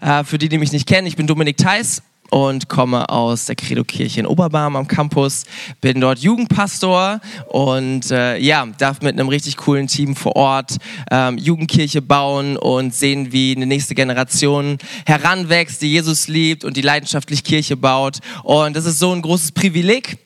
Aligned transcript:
Äh, 0.00 0.24
für 0.24 0.38
die, 0.38 0.48
die 0.48 0.58
mich 0.58 0.72
nicht 0.72 0.86
kennen, 0.86 1.06
ich 1.06 1.16
bin 1.16 1.26
Dominik 1.26 1.56
Theis 1.56 2.02
und 2.30 2.68
komme 2.68 3.08
aus 3.08 3.46
der 3.46 3.56
Credo-Kirche 3.56 4.20
in 4.20 4.26
Oberbarm 4.26 4.76
am 4.76 4.86
Campus, 4.86 5.44
bin 5.80 6.00
dort 6.00 6.18
Jugendpastor 6.18 7.20
und 7.48 8.10
äh, 8.10 8.38
ja, 8.38 8.66
darf 8.78 9.00
mit 9.00 9.18
einem 9.18 9.28
richtig 9.28 9.56
coolen 9.56 9.86
Team 9.86 10.14
vor 10.14 10.36
Ort 10.36 10.76
ähm, 11.10 11.38
Jugendkirche 11.38 12.02
bauen 12.02 12.56
und 12.56 12.94
sehen, 12.94 13.32
wie 13.32 13.56
eine 13.56 13.66
nächste 13.66 13.94
Generation 13.94 14.78
heranwächst, 15.06 15.80
die 15.80 15.90
Jesus 15.90 16.28
liebt 16.28 16.64
und 16.64 16.76
die 16.76 16.82
leidenschaftlich 16.82 17.44
Kirche 17.44 17.76
baut. 17.76 18.18
Und 18.42 18.76
das 18.76 18.84
ist 18.84 18.98
so 18.98 19.12
ein 19.12 19.22
großes 19.22 19.52
Privileg 19.52 20.18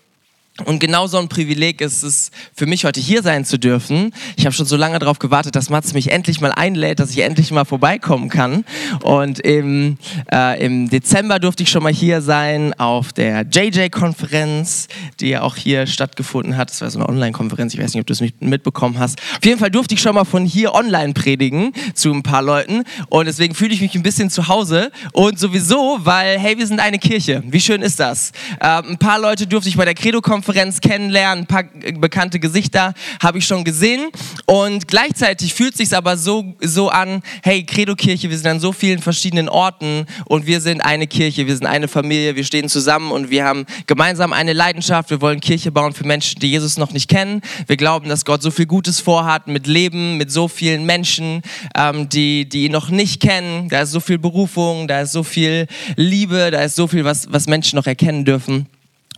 und 0.65 0.79
genau 0.79 1.07
so 1.07 1.19
ein 1.19 1.29
Privileg 1.29 1.81
ist 1.81 2.03
es 2.03 2.31
für 2.55 2.67
mich, 2.67 2.85
heute 2.85 3.01
hier 3.01 3.23
sein 3.23 3.45
zu 3.45 3.59
dürfen. 3.59 4.12
Ich 4.37 4.45
habe 4.45 4.55
schon 4.55 4.67
so 4.67 4.77
lange 4.77 4.99
darauf 4.99 5.19
gewartet, 5.19 5.57
dass 5.57 5.71
Mats 5.71 5.95
mich 5.95 6.11
endlich 6.11 6.41
mal 6.41 6.53
einlädt, 6.53 7.01
dass 7.01 7.11
ich 7.11 7.19
endlich 7.19 7.51
mal 7.51 7.65
vorbeikommen 7.65 8.29
kann. 8.29 8.65
Und 9.03 9.41
im, 9.41 9.98
äh, 10.33 10.65
im 10.65 10.89
Dezember 10.89 11.39
durfte 11.39 11.62
ich 11.62 11.70
schon 11.70 11.83
mal 11.83 11.93
hier 11.93 12.23
sein 12.23 12.75
auf 12.79 13.12
der 13.12 13.43
JJ-Konferenz, 13.43 14.89
die 15.20 15.30
ja 15.30 15.43
auch 15.43 15.56
hier 15.56 15.87
stattgefunden 15.87 16.56
hat. 16.56 16.70
Das 16.70 16.81
war 16.81 16.91
so 16.91 16.98
eine 16.98 17.09
Online-Konferenz, 17.09 17.75
ich 17.75 17.81
weiß 17.81 17.95
nicht, 17.95 18.01
ob 18.01 18.06
du 18.06 18.12
es 18.12 18.23
mitbekommen 18.41 18.98
hast. 18.98 19.20
Auf 19.37 19.45
jeden 19.45 19.59
Fall 19.59 19.70
durfte 19.70 19.95
ich 19.95 20.01
schon 20.01 20.15
mal 20.15 20.25
von 20.25 20.45
hier 20.45 20.75
online 20.75 21.12
predigen 21.15 21.73
zu 21.95 22.12
ein 22.12 22.23
paar 22.23 22.42
Leuten. 22.42 22.84
Und 23.09 23.27
deswegen 23.27 23.55
fühle 23.55 23.75
ich 23.75 23.81
mich 23.81 23.95
ein 23.95 24.03
bisschen 24.03 24.31
zu 24.31 24.48
Hause. 24.48 24.91
Und 25.12 25.39
sowieso, 25.39 25.98
weil, 26.03 26.39
hey, 26.39 26.56
wir 26.59 26.67
sind 26.67 26.81
eine 26.81 26.98
Kirche. 26.98 27.42
Wie 27.47 27.61
schön 27.61 27.83
ist 27.83 28.01
das? 28.01 28.33
Äh, 28.61 28.83
ein 28.83 28.98
paar 28.98 29.19
Leute 29.19 29.47
durfte 29.47 29.69
ich 29.69 29.77
bei 29.77 29.84
der 29.84 29.95
Credo-Konferenz 29.95 30.52
Konferenz 30.52 30.83
kennenlernen, 30.83 31.45
ein 31.45 31.47
paar 31.47 31.65
bekannte 31.98 32.38
Gesichter 32.38 32.92
habe 33.23 33.38
ich 33.38 33.47
schon 33.47 33.65
gesehen 33.65 34.11
und 34.45 34.87
gleichzeitig 34.87 35.55
fühlt 35.55 35.75
sich 35.75 35.97
aber 35.97 36.19
so 36.19 36.55
so 36.61 36.91
an, 36.91 37.23
hey 37.42 37.65
Credo 37.65 37.95
Kirche, 37.95 38.28
wir 38.28 38.37
sind 38.37 38.47
an 38.48 38.61
so 38.61 38.70
vielen 38.73 39.01
verschiedenen 39.01 39.48
Orten 39.48 40.05
und 40.27 40.47
wir 40.47 40.61
sind 40.61 40.83
eine 40.83 41.06
Kirche, 41.06 41.47
wir 41.47 41.56
sind 41.56 41.66
eine 41.66 41.88
Familie, 41.88 42.37
wir 42.37 42.45
stehen 42.45 42.69
zusammen 42.69 43.12
und 43.12 43.30
wir 43.30 43.47
haben 43.47 43.64
gemeinsam 43.86 44.34
eine 44.34 44.53
Leidenschaft, 44.53 45.08
wir 45.08 45.23
wollen 45.23 45.41
Kirche 45.41 45.73
bauen 45.73 45.95
für 45.95 46.06
Menschen, 46.06 46.39
die 46.41 46.50
Jesus 46.50 46.77
noch 46.77 46.92
nicht 46.92 47.08
kennen. 47.08 47.41
Wir 47.67 47.78
glauben, 47.78 48.11
dass 48.11 48.27
Gott 48.27 48.42
so 48.42 48.50
viel 48.50 48.67
Gutes 48.67 49.00
vorhat 49.00 49.48
mit 49.48 49.67
Leben, 49.67 50.19
mit 50.19 50.30
so 50.30 50.48
vielen 50.48 50.84
Menschen, 50.84 51.41
ähm, 51.75 52.11
die 52.11 52.47
die 52.47 52.67
ihn 52.67 52.73
noch 52.73 52.91
nicht 52.91 53.23
kennen. 53.23 53.70
Da 53.70 53.80
ist 53.80 53.92
so 53.92 54.00
viel 54.00 54.19
Berufung, 54.19 54.86
da 54.86 55.00
ist 55.00 55.12
so 55.12 55.23
viel 55.23 55.67
Liebe, 55.97 56.50
da 56.50 56.61
ist 56.61 56.77
so 56.77 56.89
viel, 56.89 57.06
was 57.06 57.33
was 57.33 57.47
Menschen 57.47 57.77
noch 57.77 57.86
erkennen 57.86 58.27
dürfen. 58.27 58.67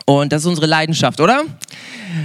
Und 0.06 0.32
das 0.32 0.42
ist 0.42 0.46
unsere 0.46 0.66
Leidenschaft, 0.66 1.20
oder? 1.20 1.44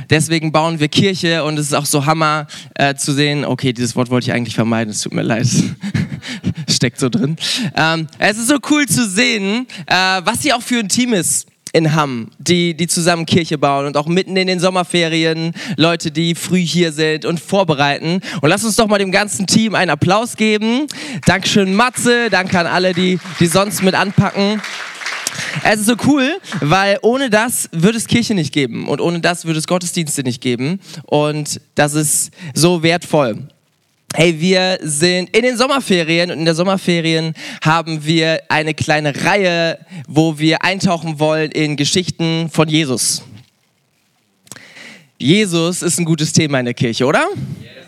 Deswegen 0.09 0.51
bauen 0.51 0.79
wir 0.79 0.89
Kirche 0.89 1.43
und 1.43 1.57
es 1.57 1.67
ist 1.67 1.73
auch 1.73 1.85
so 1.85 2.05
Hammer 2.05 2.47
äh, 2.75 2.95
zu 2.95 3.13
sehen. 3.13 3.45
Okay, 3.45 3.71
dieses 3.71 3.95
Wort 3.95 4.09
wollte 4.09 4.29
ich 4.29 4.33
eigentlich 4.33 4.55
vermeiden, 4.55 4.91
es 4.91 5.01
tut 5.01 5.13
mir 5.13 5.21
leid. 5.21 5.47
Steckt 6.69 6.99
so 6.99 7.09
drin. 7.09 7.37
Ähm, 7.75 8.07
es 8.17 8.37
ist 8.37 8.49
so 8.49 8.57
cool 8.69 8.85
zu 8.85 9.07
sehen, 9.07 9.65
äh, 9.87 9.93
was 9.93 10.41
hier 10.41 10.57
auch 10.57 10.61
für 10.61 10.79
ein 10.79 10.89
Team 10.89 11.13
ist 11.13 11.47
in 11.71 11.93
Hamm, 11.95 12.31
die, 12.39 12.73
die 12.73 12.87
zusammen 12.87 13.25
Kirche 13.25 13.57
bauen 13.57 13.85
und 13.85 13.95
auch 13.95 14.07
mitten 14.07 14.35
in 14.35 14.47
den 14.47 14.59
Sommerferien 14.59 15.53
Leute, 15.77 16.11
die 16.11 16.35
früh 16.35 16.59
hier 16.59 16.91
sind 16.91 17.25
und 17.25 17.39
vorbereiten. 17.39 18.21
Und 18.41 18.49
lass 18.49 18.63
uns 18.63 18.75
doch 18.75 18.87
mal 18.87 18.97
dem 18.97 19.11
ganzen 19.11 19.45
Team 19.47 19.75
einen 19.75 19.91
Applaus 19.91 20.35
geben. 20.35 20.87
Dankeschön 21.25 21.75
Matze, 21.75 22.29
danke 22.29 22.59
an 22.59 22.67
alle, 22.67 22.93
die, 22.93 23.19
die 23.39 23.45
sonst 23.45 23.83
mit 23.83 23.93
anpacken. 23.93 24.61
Es 25.63 25.79
ist 25.79 25.85
so 25.85 25.95
cool, 26.05 26.39
weil 26.61 26.97
ohne 27.01 27.29
das 27.29 27.69
würde 27.71 27.97
es 27.97 28.07
Kirche 28.07 28.33
nicht 28.33 28.53
geben 28.53 28.87
und 28.87 29.01
ohne 29.01 29.19
das 29.19 29.45
würde 29.45 29.59
es 29.59 29.67
Gottesdienste 29.67 30.23
nicht 30.23 30.41
geben 30.41 30.79
und 31.05 31.61
das 31.75 31.93
ist 31.93 32.31
so 32.53 32.83
wertvoll. 32.83 33.47
Hey, 34.15 34.39
wir 34.39 34.79
sind 34.81 35.35
in 35.35 35.43
den 35.43 35.55
Sommerferien 35.55 36.31
und 36.31 36.39
in 36.39 36.45
der 36.45 36.55
Sommerferien 36.55 37.35
haben 37.63 38.03
wir 38.05 38.41
eine 38.49 38.73
kleine 38.73 39.13
Reihe, 39.23 39.77
wo 40.07 40.39
wir 40.39 40.63
eintauchen 40.63 41.19
wollen 41.19 41.51
in 41.51 41.77
Geschichten 41.77 42.49
von 42.51 42.67
Jesus. 42.67 43.21
Jesus 45.19 45.83
ist 45.83 45.99
ein 45.99 46.05
gutes 46.05 46.33
Thema 46.33 46.59
in 46.59 46.65
der 46.65 46.73
Kirche, 46.73 47.05
oder? 47.05 47.27
Yeah. 47.61 47.79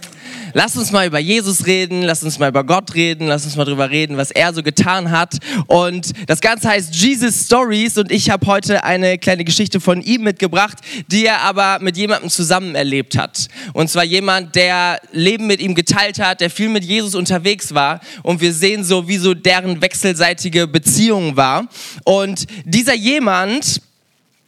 Lass 0.53 0.75
uns 0.75 0.91
mal 0.91 1.07
über 1.07 1.19
Jesus 1.19 1.65
reden, 1.65 2.01
lass 2.01 2.23
uns 2.23 2.37
mal 2.37 2.49
über 2.49 2.63
Gott 2.63 2.93
reden, 2.93 3.27
lass 3.27 3.45
uns 3.45 3.55
mal 3.55 3.63
drüber 3.63 3.89
reden, 3.89 4.17
was 4.17 4.31
er 4.31 4.53
so 4.53 4.63
getan 4.63 5.11
hat. 5.11 5.37
Und 5.67 6.11
das 6.27 6.41
Ganze 6.41 6.69
heißt 6.69 6.93
Jesus 6.93 7.45
Stories 7.45 7.97
und 7.97 8.11
ich 8.11 8.29
habe 8.29 8.45
heute 8.47 8.83
eine 8.83 9.17
kleine 9.17 9.45
Geschichte 9.45 9.79
von 9.79 10.01
ihm 10.01 10.23
mitgebracht, 10.23 10.79
die 11.07 11.25
er 11.25 11.41
aber 11.41 11.79
mit 11.79 11.95
jemandem 11.95 12.29
zusammen 12.29 12.75
erlebt 12.75 13.17
hat. 13.17 13.47
Und 13.73 13.89
zwar 13.89 14.03
jemand, 14.03 14.55
der 14.55 14.99
Leben 15.11 15.47
mit 15.47 15.61
ihm 15.61 15.73
geteilt 15.73 16.19
hat, 16.19 16.41
der 16.41 16.49
viel 16.49 16.69
mit 16.69 16.83
Jesus 16.83 17.15
unterwegs 17.15 17.73
war. 17.73 18.01
Und 18.23 18.41
wir 18.41 18.53
sehen 18.53 18.83
so, 18.83 19.07
wie 19.07 19.17
so 19.17 19.33
deren 19.33 19.81
wechselseitige 19.81 20.67
Beziehung 20.67 21.37
war. 21.37 21.67
Und 22.03 22.45
dieser 22.65 22.95
jemand 22.95 23.81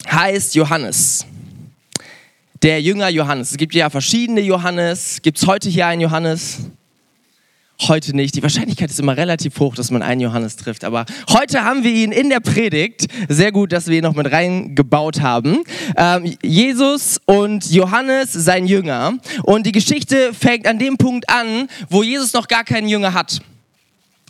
heißt 0.09 0.55
Johannes 0.55 1.25
der 2.63 2.81
Jünger 2.81 3.09
Johannes. 3.09 3.51
Es 3.51 3.57
gibt 3.57 3.75
ja 3.75 3.89
verschiedene 3.89 4.39
Johannes. 4.39 5.21
Gibt 5.21 5.37
es 5.37 5.45
heute 5.45 5.69
hier 5.69 5.85
einen 5.85 5.99
Johannes? 5.99 6.59
Heute 7.89 8.15
nicht. 8.15 8.35
Die 8.35 8.41
Wahrscheinlichkeit 8.41 8.89
ist 8.89 9.01
immer 9.01 9.17
relativ 9.17 9.59
hoch, 9.59 9.75
dass 9.75 9.91
man 9.91 10.01
einen 10.01 10.21
Johannes 10.21 10.55
trifft. 10.55 10.85
Aber 10.85 11.05
heute 11.29 11.65
haben 11.65 11.83
wir 11.83 11.91
ihn 11.91 12.13
in 12.13 12.29
der 12.29 12.39
Predigt. 12.39 13.07
Sehr 13.27 13.51
gut, 13.51 13.73
dass 13.73 13.87
wir 13.87 13.97
ihn 13.97 14.03
noch 14.03 14.15
mit 14.15 14.31
reingebaut 14.31 15.19
haben. 15.19 15.63
Ähm, 15.97 16.37
Jesus 16.41 17.19
und 17.25 17.69
Johannes, 17.69 18.31
sein 18.31 18.65
Jünger. 18.65 19.17
Und 19.43 19.65
die 19.65 19.73
Geschichte 19.73 20.33
fängt 20.33 20.65
an 20.65 20.79
dem 20.79 20.97
Punkt 20.97 21.29
an, 21.29 21.67
wo 21.89 22.01
Jesus 22.01 22.31
noch 22.31 22.47
gar 22.47 22.63
keinen 22.63 22.87
Jünger 22.87 23.13
hat. 23.13 23.41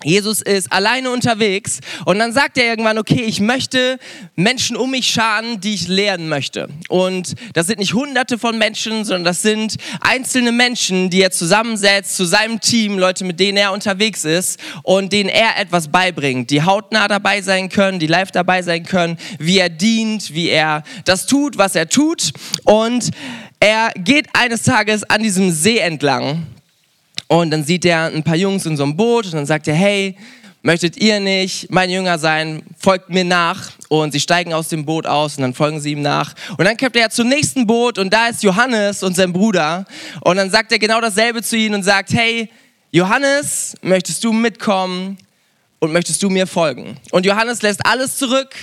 Jesus 0.04 0.42
ist 0.42 0.72
alleine 0.72 1.12
unterwegs 1.12 1.80
und 2.06 2.20
dann 2.20 2.34
sagt 2.34 2.58
er 2.58 2.66
irgendwann, 2.66 2.98
okay, 2.98 3.24
ich 3.24 3.40
möchte 3.40 4.00
Menschen 4.36 4.76
um 4.76 4.92
mich 4.92 5.08
scharen, 5.08 5.60
die 5.60 5.74
ich 5.74 5.88
lehren 5.88 6.30
möchte. 6.30 6.70
Und 6.90 7.36
das 7.54 7.68
sind 7.68 7.80
nicht 7.80 7.94
hunderte 7.94 8.38
von 8.38 8.58
Menschen, 8.58 9.06
sondern 9.06 9.24
das 9.24 9.42
sind 9.42 9.76
einzelne 10.02 10.52
Menschen, 10.52 11.10
die 11.10 11.22
er 11.22 11.32
zusammensetzt 11.32 12.16
zu 12.16 12.26
seinem 12.26 12.60
Team, 12.60 12.98
Leute, 12.98 13.24
mit 13.24 13.40
denen 13.40 13.58
er 13.58 13.72
unterwegs 13.72 14.26
ist 14.26 14.60
und 14.84 15.14
denen 15.14 15.30
er 15.30 15.58
etwas 15.60 15.88
beibringt, 15.88 16.50
die 16.50 16.64
hautnah 16.64 17.08
dabei 17.08 17.42
sein 17.42 17.70
können, 17.70 18.00
die 18.00 18.08
live 18.08 18.32
dabei 18.32 18.62
sein 18.62 18.84
können, 18.84 19.18
wie 19.40 19.60
er 19.60 19.70
dient, 19.70 20.34
wie 20.34 20.50
er 20.50 20.84
das 21.06 21.26
tut, 21.26 21.58
was 21.58 21.76
er 21.76 21.88
tut. 21.90 22.32
Und 22.64 23.12
er 23.60 23.92
geht 23.96 24.28
eines 24.34 24.64
Tages 24.64 25.04
an 25.04 25.24
diesem 25.24 25.52
See 25.52 25.78
entlang 25.78 26.46
und 27.40 27.50
dann 27.50 27.64
sieht 27.64 27.84
er 27.84 28.06
ein 28.06 28.22
paar 28.22 28.36
Jungs 28.36 28.64
in 28.68 28.78
so 28.78 28.84
einem 28.84 28.96
Boot 28.96 29.26
und 29.26 29.34
dann 29.34 29.48
sagt 29.48 29.68
er, 29.68 29.74
hey, 29.74 30.16
möchtet 30.62 30.98
ihr 30.98 31.20
nicht 31.20 31.72
mein 31.72 31.90
Jünger 31.90 32.20
sein, 32.20 32.62
folgt 32.78 33.10
mir 33.10 33.24
nach. 33.24 33.72
Und 33.90 34.12
sie 34.12 34.20
steigen 34.20 34.54
aus 34.54 34.70
dem 34.70 34.86
Boot 34.86 35.08
aus 35.08 35.38
und 35.38 35.42
dann 35.42 35.56
folgen 35.56 35.82
sie 35.82 35.94
ihm 35.94 36.04
nach. 36.04 36.36
Und 36.58 36.66
dann 36.66 36.78
kommt 36.78 36.96
er 36.96 37.10
zum 37.10 37.30
nächsten 37.30 37.66
Boot 37.66 37.98
und 37.98 38.14
da 38.14 38.28
ist 38.28 38.44
Johannes 38.44 39.02
und 39.02 39.16
sein 39.16 39.34
Bruder. 39.34 39.86
Und 40.22 40.38
dann 40.38 40.52
sagt 40.52 40.72
er 40.72 40.78
genau 40.78 41.02
dasselbe 41.02 41.42
zu 41.42 41.58
ihnen 41.58 41.74
und 41.74 41.84
sagt, 41.84 42.14
hey, 42.14 42.50
Johannes, 42.92 43.76
möchtest 43.82 44.24
du 44.24 44.32
mitkommen 44.32 45.18
und 45.80 45.92
möchtest 45.92 46.22
du 46.22 46.30
mir 46.30 46.46
folgen? 46.46 46.98
Und 47.10 47.26
Johannes 47.26 47.64
lässt 47.64 47.84
alles 47.84 48.18
zurück, 48.18 48.54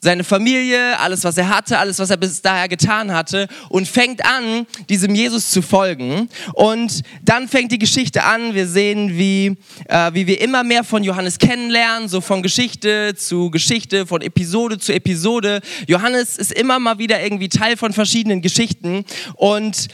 seine 0.00 0.22
Familie, 0.22 0.98
alles, 1.00 1.24
was 1.24 1.36
er 1.36 1.48
hatte, 1.48 1.78
alles, 1.78 1.98
was 1.98 2.10
er 2.10 2.16
bis 2.16 2.40
daher 2.40 2.68
getan 2.68 3.12
hatte 3.12 3.48
und 3.68 3.88
fängt 3.88 4.24
an, 4.24 4.66
diesem 4.88 5.14
Jesus 5.14 5.50
zu 5.50 5.60
folgen. 5.60 6.28
Und 6.54 7.02
dann 7.22 7.48
fängt 7.48 7.72
die 7.72 7.78
Geschichte 7.78 8.22
an. 8.22 8.54
Wir 8.54 8.68
sehen, 8.68 9.18
wie, 9.18 9.56
äh, 9.86 10.12
wie 10.12 10.26
wir 10.26 10.40
immer 10.40 10.62
mehr 10.62 10.84
von 10.84 11.02
Johannes 11.02 11.38
kennenlernen, 11.38 12.08
so 12.08 12.20
von 12.20 12.42
Geschichte 12.42 13.14
zu 13.16 13.50
Geschichte, 13.50 14.06
von 14.06 14.22
Episode 14.22 14.78
zu 14.78 14.92
Episode. 14.92 15.60
Johannes 15.86 16.36
ist 16.36 16.52
immer 16.52 16.78
mal 16.78 16.98
wieder 16.98 17.22
irgendwie 17.22 17.48
Teil 17.48 17.76
von 17.76 17.92
verschiedenen 17.92 18.40
Geschichten 18.40 19.04
und 19.34 19.88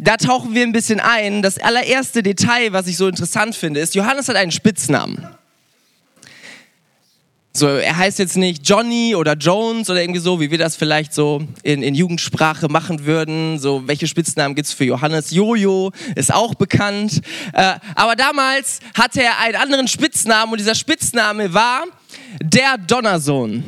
da 0.00 0.16
tauchen 0.16 0.54
wir 0.54 0.62
ein 0.62 0.72
bisschen 0.72 1.00
ein. 1.00 1.42
Das 1.42 1.58
allererste 1.58 2.22
Detail, 2.22 2.72
was 2.72 2.86
ich 2.86 2.96
so 2.96 3.08
interessant 3.08 3.56
finde, 3.56 3.80
ist, 3.80 3.96
Johannes 3.96 4.28
hat 4.28 4.36
einen 4.36 4.52
Spitznamen. 4.52 5.26
So, 7.54 7.66
er 7.66 7.96
heißt 7.96 8.18
jetzt 8.20 8.36
nicht 8.36 8.68
Johnny 8.68 9.16
oder 9.16 9.32
Jones 9.32 9.90
oder 9.90 10.00
irgendwie 10.00 10.20
so, 10.20 10.40
wie 10.40 10.50
wir 10.50 10.58
das 10.58 10.76
vielleicht 10.76 11.12
so 11.12 11.42
in, 11.62 11.82
in 11.82 11.94
Jugendsprache 11.94 12.68
machen 12.68 13.04
würden. 13.04 13.58
So, 13.58 13.88
welche 13.88 14.06
Spitznamen 14.06 14.54
gibt 14.54 14.68
es 14.68 14.74
für 14.74 14.84
Johannes? 14.84 15.32
Jojo 15.32 15.90
ist 16.14 16.32
auch 16.32 16.54
bekannt. 16.54 17.20
Äh, 17.52 17.74
aber 17.96 18.14
damals 18.14 18.80
hatte 18.94 19.22
er 19.22 19.38
einen 19.40 19.56
anderen 19.56 19.88
Spitznamen 19.88 20.52
und 20.52 20.58
dieser 20.58 20.74
Spitzname 20.74 21.52
war 21.52 21.84
der 22.40 22.78
Donnersohn. 22.78 23.64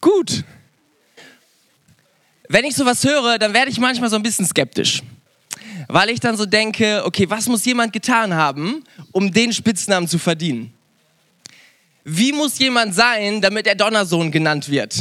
Gut. 0.00 0.44
Wenn 2.48 2.64
ich 2.66 2.74
sowas 2.74 3.02
höre, 3.04 3.38
dann 3.38 3.54
werde 3.54 3.70
ich 3.70 3.78
manchmal 3.78 4.10
so 4.10 4.16
ein 4.16 4.22
bisschen 4.22 4.44
skeptisch 4.44 5.02
weil 5.88 6.10
ich 6.10 6.20
dann 6.20 6.36
so 6.36 6.46
denke, 6.46 7.02
okay, 7.04 7.28
was 7.28 7.48
muss 7.48 7.64
jemand 7.64 7.92
getan 7.92 8.34
haben, 8.34 8.84
um 9.12 9.32
den 9.32 9.52
Spitznamen 9.52 10.08
zu 10.08 10.18
verdienen? 10.18 10.72
Wie 12.04 12.32
muss 12.32 12.58
jemand 12.58 12.94
sein, 12.94 13.40
damit 13.40 13.66
er 13.66 13.74
Donnersohn 13.74 14.30
genannt 14.30 14.68
wird? 14.68 14.94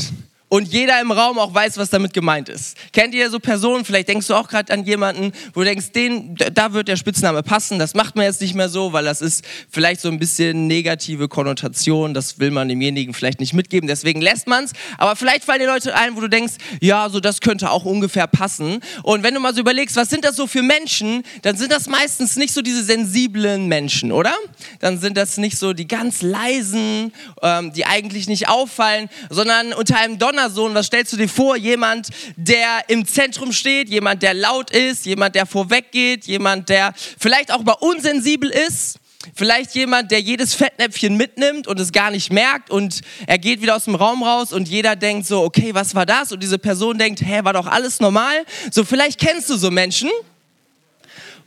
Und 0.53 0.71
jeder 0.71 1.01
im 1.01 1.09
Raum 1.11 1.39
auch 1.39 1.51
weiß, 1.51 1.77
was 1.77 1.89
damit 1.89 2.13
gemeint 2.13 2.47
ist. 2.47 2.77
Kennt 2.91 3.15
ihr 3.15 3.31
so 3.31 3.39
Personen? 3.39 3.85
Vielleicht 3.85 4.07
denkst 4.07 4.27
du 4.27 4.35
auch 4.35 4.47
gerade 4.47 4.71
an 4.71 4.85
jemanden, 4.85 5.31
wo 5.55 5.61
du 5.61 5.65
denkst, 5.65 5.93
den, 5.93 6.35
da 6.35 6.73
wird 6.73 6.87
der 6.89 6.95
Spitzname 6.95 7.41
passen. 7.41 7.79
Das 7.79 7.95
macht 7.95 8.15
man 8.15 8.25
jetzt 8.25 8.39
nicht 8.39 8.53
mehr 8.53 8.69
so, 8.69 8.93
weil 8.93 9.03
das 9.03 9.23
ist 9.23 9.43
vielleicht 9.71 9.99
so 9.99 10.09
ein 10.09 10.19
bisschen 10.19 10.67
negative 10.67 11.27
Konnotation. 11.27 12.13
Das 12.13 12.37
will 12.37 12.51
man 12.51 12.69
demjenigen 12.69 13.15
vielleicht 13.15 13.39
nicht 13.39 13.55
mitgeben. 13.55 13.87
Deswegen 13.87 14.21
lässt 14.21 14.45
man 14.45 14.65
es. 14.65 14.73
Aber 14.99 15.15
vielleicht 15.15 15.43
fallen 15.43 15.59
dir 15.59 15.65
Leute 15.65 15.95
ein, 15.95 16.15
wo 16.15 16.21
du 16.21 16.29
denkst, 16.29 16.53
ja, 16.79 17.09
so 17.09 17.19
das 17.19 17.41
könnte 17.41 17.71
auch 17.71 17.85
ungefähr 17.85 18.27
passen. 18.27 18.81
Und 19.01 19.23
wenn 19.23 19.33
du 19.33 19.39
mal 19.39 19.55
so 19.55 19.61
überlegst, 19.61 19.95
was 19.95 20.11
sind 20.11 20.23
das 20.23 20.35
so 20.35 20.45
für 20.45 20.61
Menschen, 20.61 21.23
dann 21.41 21.57
sind 21.57 21.71
das 21.71 21.87
meistens 21.87 22.35
nicht 22.35 22.53
so 22.53 22.61
diese 22.61 22.83
sensiblen 22.83 23.65
Menschen, 23.65 24.11
oder? 24.11 24.35
Dann 24.81 24.99
sind 24.99 25.17
das 25.17 25.37
nicht 25.37 25.57
so 25.57 25.73
die 25.73 25.87
ganz 25.87 26.21
leisen, 26.21 27.11
ähm, 27.41 27.73
die 27.73 27.87
eigentlich 27.87 28.27
nicht 28.27 28.49
auffallen, 28.49 29.09
sondern 29.31 29.73
unter 29.73 29.97
einem 29.97 30.19
Donnersohn, 30.43 30.75
was 30.75 30.87
stellst 30.87 31.13
du 31.13 31.17
dir 31.17 31.29
vor? 31.29 31.55
Jemand, 31.55 32.09
der 32.35 32.89
im 32.89 33.05
Zentrum 33.07 33.53
steht, 33.53 33.89
jemand, 33.89 34.23
der 34.23 34.33
laut 34.33 34.71
ist, 34.71 35.05
jemand, 35.05 35.35
der 35.35 35.45
vorweggeht, 35.45 36.25
jemand, 36.25 36.69
der 36.69 36.93
vielleicht 37.17 37.51
auch 37.51 37.63
mal 37.63 37.77
unsensibel 37.79 38.49
ist. 38.49 38.99
Vielleicht 39.35 39.73
jemand, 39.73 40.11
der 40.11 40.19
jedes 40.19 40.53
Fettnäpfchen 40.53 41.15
mitnimmt 41.15 41.65
und 41.65 41.79
es 41.79 41.93
gar 41.93 42.11
nicht 42.11 42.33
merkt 42.33 42.69
und 42.69 42.99
er 43.25 43.37
geht 43.37 43.61
wieder 43.61 43.73
aus 43.77 43.85
dem 43.85 43.95
Raum 43.95 44.21
raus 44.21 44.51
und 44.51 44.67
jeder 44.67 44.97
denkt 44.97 45.25
so, 45.25 45.43
okay, 45.43 45.73
was 45.73 45.95
war 45.95 46.05
das? 46.05 46.33
Und 46.33 46.43
diese 46.43 46.59
Person 46.59 46.97
denkt, 46.97 47.21
hä, 47.21 47.39
war 47.43 47.53
doch 47.53 47.67
alles 47.67 48.01
normal? 48.01 48.43
So, 48.69 48.83
vielleicht 48.83 49.21
kennst 49.21 49.49
du 49.49 49.55
so 49.55 49.71
Menschen. 49.71 50.09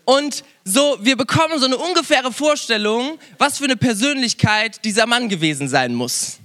Und 0.07 0.43
so, 0.65 0.97
wir 1.03 1.19
bekommen 1.19 1.59
so 1.59 1.67
eine 1.67 1.77
ungefähre 1.77 2.33
Vorstellung, 2.33 3.19
was 3.37 3.59
für 3.59 3.65
eine 3.65 3.77
Persönlichkeit 3.77 4.83
dieser 4.83 5.05
Mann 5.05 5.29
gewesen 5.29 5.69
sein 5.69 5.95
muss. 5.95 6.39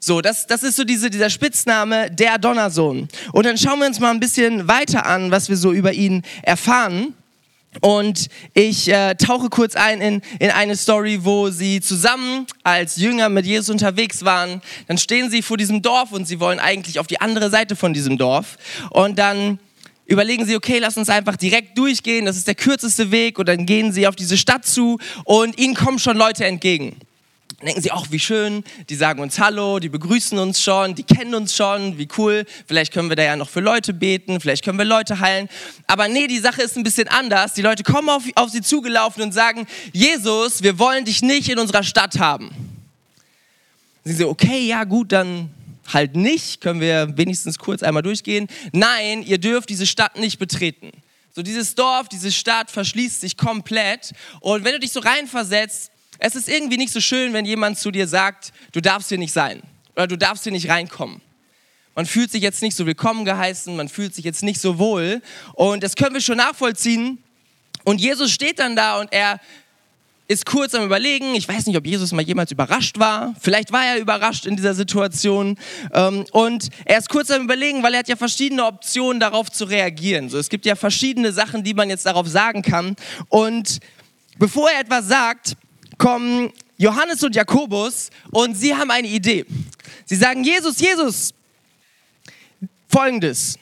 So, 0.00 0.20
das, 0.20 0.46
das 0.46 0.62
ist 0.62 0.76
so 0.76 0.84
diese, 0.84 1.10
dieser 1.10 1.28
Spitzname, 1.28 2.10
der 2.10 2.38
Donnersohn. 2.38 3.08
Und 3.32 3.46
dann 3.46 3.58
schauen 3.58 3.80
wir 3.80 3.86
uns 3.86 3.98
mal 3.98 4.10
ein 4.10 4.20
bisschen 4.20 4.68
weiter 4.68 5.06
an, 5.06 5.30
was 5.30 5.48
wir 5.48 5.56
so 5.56 5.72
über 5.72 5.92
ihn 5.92 6.22
erfahren. 6.42 7.14
Und 7.80 8.28
ich 8.54 8.88
äh, 8.88 9.14
tauche 9.16 9.50
kurz 9.50 9.76
ein 9.76 10.00
in, 10.00 10.22
in 10.38 10.50
eine 10.50 10.76
Story, 10.76 11.20
wo 11.22 11.50
sie 11.50 11.80
zusammen 11.80 12.46
als 12.62 12.96
Jünger 12.96 13.28
mit 13.28 13.44
Jesus 13.44 13.70
unterwegs 13.70 14.24
waren. 14.24 14.62
Dann 14.86 14.98
stehen 14.98 15.30
sie 15.30 15.42
vor 15.42 15.56
diesem 15.56 15.82
Dorf 15.82 16.12
und 16.12 16.26
sie 16.26 16.40
wollen 16.40 16.60
eigentlich 16.60 16.98
auf 16.98 17.06
die 17.08 17.20
andere 17.20 17.50
Seite 17.50 17.76
von 17.76 17.92
diesem 17.92 18.18
Dorf. 18.18 18.56
Und 18.90 19.18
dann 19.18 19.58
überlegen 20.06 20.46
sie, 20.46 20.56
okay, 20.56 20.78
lass 20.78 20.96
uns 20.96 21.10
einfach 21.10 21.36
direkt 21.36 21.76
durchgehen, 21.76 22.24
das 22.24 22.36
ist 22.36 22.46
der 22.46 22.54
kürzeste 22.54 23.10
Weg. 23.10 23.38
Und 23.38 23.48
dann 23.48 23.66
gehen 23.66 23.92
sie 23.92 24.06
auf 24.06 24.16
diese 24.16 24.38
Stadt 24.38 24.64
zu 24.64 24.98
und 25.24 25.58
ihnen 25.58 25.74
kommen 25.74 25.98
schon 25.98 26.16
Leute 26.16 26.46
entgegen 26.46 26.96
denken 27.66 27.82
sie, 27.82 27.90
ach, 27.90 28.06
wie 28.10 28.20
schön, 28.20 28.62
die 28.88 28.94
sagen 28.94 29.20
uns 29.20 29.40
Hallo, 29.40 29.80
die 29.80 29.88
begrüßen 29.88 30.38
uns 30.38 30.62
schon, 30.62 30.94
die 30.94 31.02
kennen 31.02 31.34
uns 31.34 31.56
schon, 31.56 31.98
wie 31.98 32.06
cool, 32.16 32.44
vielleicht 32.66 32.92
können 32.92 33.08
wir 33.08 33.16
da 33.16 33.24
ja 33.24 33.36
noch 33.36 33.48
für 33.48 33.60
Leute 33.60 33.92
beten, 33.92 34.40
vielleicht 34.40 34.64
können 34.64 34.78
wir 34.78 34.84
Leute 34.84 35.18
heilen. 35.18 35.48
Aber 35.88 36.06
nee, 36.06 36.28
die 36.28 36.38
Sache 36.38 36.62
ist 36.62 36.76
ein 36.76 36.84
bisschen 36.84 37.08
anders. 37.08 37.54
Die 37.54 37.62
Leute 37.62 37.82
kommen 37.82 38.08
auf, 38.10 38.22
auf 38.36 38.50
sie 38.50 38.62
zugelaufen 38.62 39.22
und 39.24 39.32
sagen, 39.32 39.66
Jesus, 39.92 40.62
wir 40.62 40.78
wollen 40.78 41.04
dich 41.04 41.20
nicht 41.22 41.48
in 41.48 41.58
unserer 41.58 41.82
Stadt 41.82 42.20
haben. 42.20 42.50
Sie 44.04 44.14
so, 44.14 44.28
okay, 44.28 44.66
ja 44.66 44.84
gut, 44.84 45.10
dann 45.10 45.50
halt 45.92 46.14
nicht, 46.14 46.60
können 46.60 46.80
wir 46.80 47.16
wenigstens 47.16 47.58
kurz 47.58 47.82
einmal 47.82 48.02
durchgehen. 48.02 48.46
Nein, 48.72 49.22
ihr 49.22 49.38
dürft 49.38 49.68
diese 49.68 49.86
Stadt 49.86 50.16
nicht 50.16 50.38
betreten. 50.38 50.92
So 51.34 51.42
dieses 51.42 51.74
Dorf, 51.74 52.08
diese 52.08 52.30
Stadt 52.30 52.70
verschließt 52.70 53.20
sich 53.20 53.36
komplett. 53.36 54.12
Und 54.40 54.64
wenn 54.64 54.72
du 54.72 54.80
dich 54.80 54.92
so 54.92 55.00
reinversetzt, 55.00 55.90
es 56.18 56.34
ist 56.34 56.48
irgendwie 56.48 56.76
nicht 56.76 56.92
so 56.92 57.00
schön, 57.00 57.32
wenn 57.32 57.44
jemand 57.44 57.78
zu 57.78 57.90
dir 57.90 58.08
sagt, 58.08 58.52
du 58.72 58.80
darfst 58.80 59.08
hier 59.08 59.18
nicht 59.18 59.32
sein 59.32 59.62
oder 59.94 60.06
du 60.06 60.16
darfst 60.16 60.44
hier 60.44 60.52
nicht 60.52 60.68
reinkommen. 60.68 61.20
Man 61.94 62.06
fühlt 62.06 62.30
sich 62.30 62.42
jetzt 62.42 62.62
nicht 62.62 62.76
so 62.76 62.86
willkommen 62.86 63.24
geheißen, 63.24 63.74
man 63.74 63.88
fühlt 63.88 64.14
sich 64.14 64.24
jetzt 64.24 64.42
nicht 64.42 64.60
so 64.60 64.78
wohl 64.78 65.22
und 65.54 65.82
das 65.82 65.96
können 65.96 66.14
wir 66.14 66.20
schon 66.20 66.36
nachvollziehen. 66.36 67.18
Und 67.84 68.00
Jesus 68.00 68.30
steht 68.30 68.58
dann 68.58 68.76
da 68.76 69.00
und 69.00 69.12
er 69.12 69.40
ist 70.28 70.44
kurz 70.44 70.74
am 70.74 70.84
Überlegen. 70.84 71.34
Ich 71.34 71.48
weiß 71.48 71.66
nicht, 71.66 71.76
ob 71.76 71.86
Jesus 71.86 72.12
mal 72.12 72.22
jemals 72.22 72.52
überrascht 72.52 72.98
war. 72.98 73.34
Vielleicht 73.40 73.72
war 73.72 73.84
er 73.84 73.98
überrascht 73.98 74.44
in 74.44 74.56
dieser 74.56 74.74
Situation. 74.74 75.58
Ähm, 75.94 76.26
und 76.32 76.68
er 76.84 76.98
ist 76.98 77.08
kurz 77.08 77.30
am 77.30 77.42
Überlegen, 77.42 77.82
weil 77.82 77.94
er 77.94 78.00
hat 78.00 78.08
ja 78.08 78.16
verschiedene 78.16 78.66
Optionen, 78.66 79.20
darauf 79.20 79.50
zu 79.50 79.64
reagieren. 79.64 80.28
So, 80.28 80.36
es 80.36 80.50
gibt 80.50 80.66
ja 80.66 80.76
verschiedene 80.76 81.32
Sachen, 81.32 81.64
die 81.64 81.72
man 81.72 81.88
jetzt 81.88 82.04
darauf 82.04 82.28
sagen 82.28 82.60
kann. 82.60 82.94
Und 83.30 83.78
bevor 84.38 84.70
er 84.70 84.80
etwas 84.80 85.08
sagt, 85.08 85.56
kommen 85.98 86.52
Johannes 86.78 87.22
und 87.22 87.34
Jakobus 87.34 88.10
und 88.30 88.54
sie 88.54 88.74
haben 88.74 88.90
eine 88.90 89.08
Idee. 89.08 89.44
Sie 90.06 90.16
sagen, 90.16 90.44
Jesus, 90.44 90.78
Jesus, 90.78 91.34
folgendes. 92.88 93.58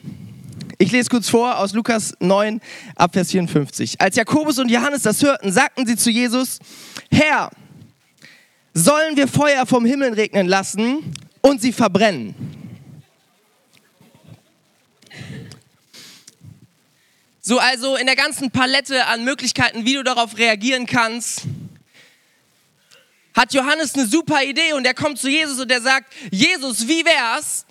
Ich 0.79 0.93
lese 0.93 1.09
kurz 1.09 1.31
vor 1.31 1.59
aus 1.59 1.73
Lukas 1.73 2.15
9, 2.21 2.61
Abvers 2.95 3.31
54. 3.31 3.99
Als 4.01 4.17
Jakobus 4.17 4.59
und 4.59 4.71
Johannes 4.71 5.03
das 5.03 5.23
hörten, 5.23 5.51
sagten 5.51 5.87
sie 5.87 5.97
zu 5.97 6.11
Jesus, 6.11 6.59
Herr, 7.11 7.51
sollen 8.75 9.17
wir 9.17 9.27
Feuer 9.27 9.65
vom 9.65 9.87
Himmel 9.87 10.13
regnen 10.13 10.47
lassen 10.47 11.15
und 11.41 11.63
sie 11.63 11.73
verbrennen? 11.73 12.35
So, 17.41 17.59
also 17.59 17.97
in 17.97 18.07
der 18.07 18.17
ganzen 18.17 18.51
Palette 18.51 19.07
an 19.07 19.25
Möglichkeiten, 19.25 19.87
wie 19.87 19.95
du 19.95 20.03
darauf 20.03 20.37
reagieren 20.37 20.85
kannst, 20.85 21.43
hat 23.37 23.53
Johannes 23.53 23.95
eine 23.95 24.07
super 24.07 24.43
Idee 24.43 24.73
und 24.73 24.87
er 24.87 24.95
kommt 24.95 25.19
zu 25.19 25.29
Jesus 25.29 25.61
und 25.61 25.71
er 25.71 25.83
sagt, 25.83 26.13
Jesus, 26.31 26.89
wie 26.89 27.05
wär's, 27.05 27.67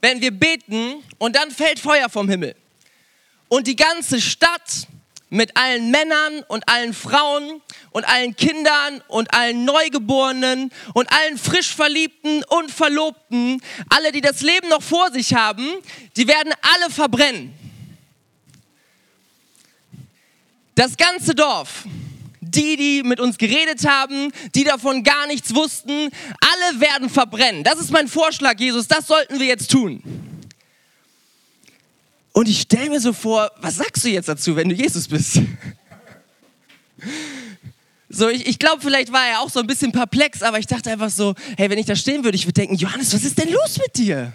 wenn 0.00 0.20
wir 0.20 0.32
beten 0.32 1.02
und 1.18 1.36
dann 1.36 1.52
fällt 1.52 1.78
Feuer 1.78 2.08
vom 2.08 2.28
Himmel? 2.28 2.56
Und 3.48 3.68
die 3.68 3.76
ganze 3.76 4.20
Stadt 4.20 4.88
mit 5.30 5.56
allen 5.56 5.92
Männern 5.92 6.42
und 6.48 6.68
allen 6.68 6.92
Frauen 6.92 7.62
und 7.92 8.04
allen 8.08 8.34
Kindern 8.34 9.00
und 9.06 9.32
allen 9.32 9.64
Neugeborenen 9.64 10.72
und 10.94 11.12
allen 11.12 11.38
frisch 11.38 11.74
Verliebten 11.74 12.42
und 12.44 12.70
Verlobten, 12.72 13.62
alle, 13.88 14.10
die 14.10 14.20
das 14.20 14.40
Leben 14.40 14.68
noch 14.68 14.82
vor 14.82 15.12
sich 15.12 15.34
haben, 15.34 15.68
die 16.16 16.26
werden 16.26 16.52
alle 16.62 16.90
verbrennen. 16.90 17.54
Das 20.74 20.96
ganze 20.96 21.34
Dorf 21.34 21.84
die, 22.56 22.76
die 22.76 23.02
mit 23.02 23.20
uns 23.20 23.38
geredet 23.38 23.86
haben, 23.86 24.32
die 24.54 24.64
davon 24.64 25.02
gar 25.02 25.26
nichts 25.26 25.54
wussten, 25.54 25.90
alle 25.90 26.80
werden 26.80 27.10
verbrennen. 27.10 27.62
Das 27.62 27.78
ist 27.78 27.90
mein 27.90 28.08
Vorschlag, 28.08 28.58
Jesus, 28.58 28.88
das 28.88 29.06
sollten 29.06 29.38
wir 29.38 29.46
jetzt 29.46 29.70
tun. 29.70 30.02
Und 32.32 32.48
ich 32.48 32.62
stelle 32.62 32.90
mir 32.90 33.00
so 33.00 33.12
vor, 33.12 33.50
was 33.60 33.76
sagst 33.76 34.04
du 34.04 34.08
jetzt 34.08 34.28
dazu, 34.28 34.56
wenn 34.56 34.68
du 34.68 34.74
Jesus 34.74 35.08
bist? 35.08 35.40
So, 38.08 38.28
ich, 38.28 38.46
ich 38.46 38.58
glaube, 38.58 38.80
vielleicht 38.80 39.12
war 39.12 39.26
er 39.26 39.40
auch 39.40 39.50
so 39.50 39.60
ein 39.60 39.66
bisschen 39.66 39.92
perplex, 39.92 40.42
aber 40.42 40.58
ich 40.58 40.66
dachte 40.66 40.90
einfach 40.90 41.10
so, 41.10 41.34
hey, 41.56 41.68
wenn 41.68 41.78
ich 41.78 41.86
da 41.86 41.96
stehen 41.96 42.24
würde, 42.24 42.36
ich 42.36 42.44
würde 42.44 42.60
denken, 42.60 42.76
Johannes, 42.76 43.12
was 43.12 43.24
ist 43.24 43.36
denn 43.36 43.50
los 43.50 43.78
mit 43.78 43.96
dir? 43.96 44.32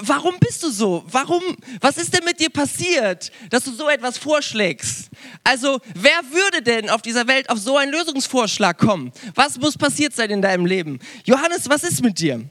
Warum 0.00 0.34
bist 0.38 0.62
du 0.62 0.70
so? 0.70 1.04
Warum? 1.06 1.42
Was 1.80 1.96
ist 1.96 2.12
denn 2.12 2.24
mit 2.24 2.40
dir 2.40 2.50
passiert, 2.50 3.30
dass 3.50 3.64
du 3.64 3.72
so 3.72 3.88
etwas 3.88 4.18
vorschlägst? 4.18 5.08
Also, 5.42 5.80
wer 5.94 6.20
würde 6.30 6.62
denn 6.62 6.90
auf 6.90 7.02
dieser 7.02 7.26
Welt 7.26 7.48
auf 7.50 7.58
so 7.58 7.76
einen 7.76 7.92
Lösungsvorschlag 7.92 8.78
kommen? 8.78 9.12
Was 9.34 9.58
muss 9.58 9.76
passiert 9.76 10.14
sein 10.14 10.30
in 10.30 10.42
deinem 10.42 10.66
Leben? 10.66 10.98
Johannes, 11.24 11.68
was 11.68 11.84
ist 11.84 12.02
mit 12.02 12.18
dir? 12.18 12.44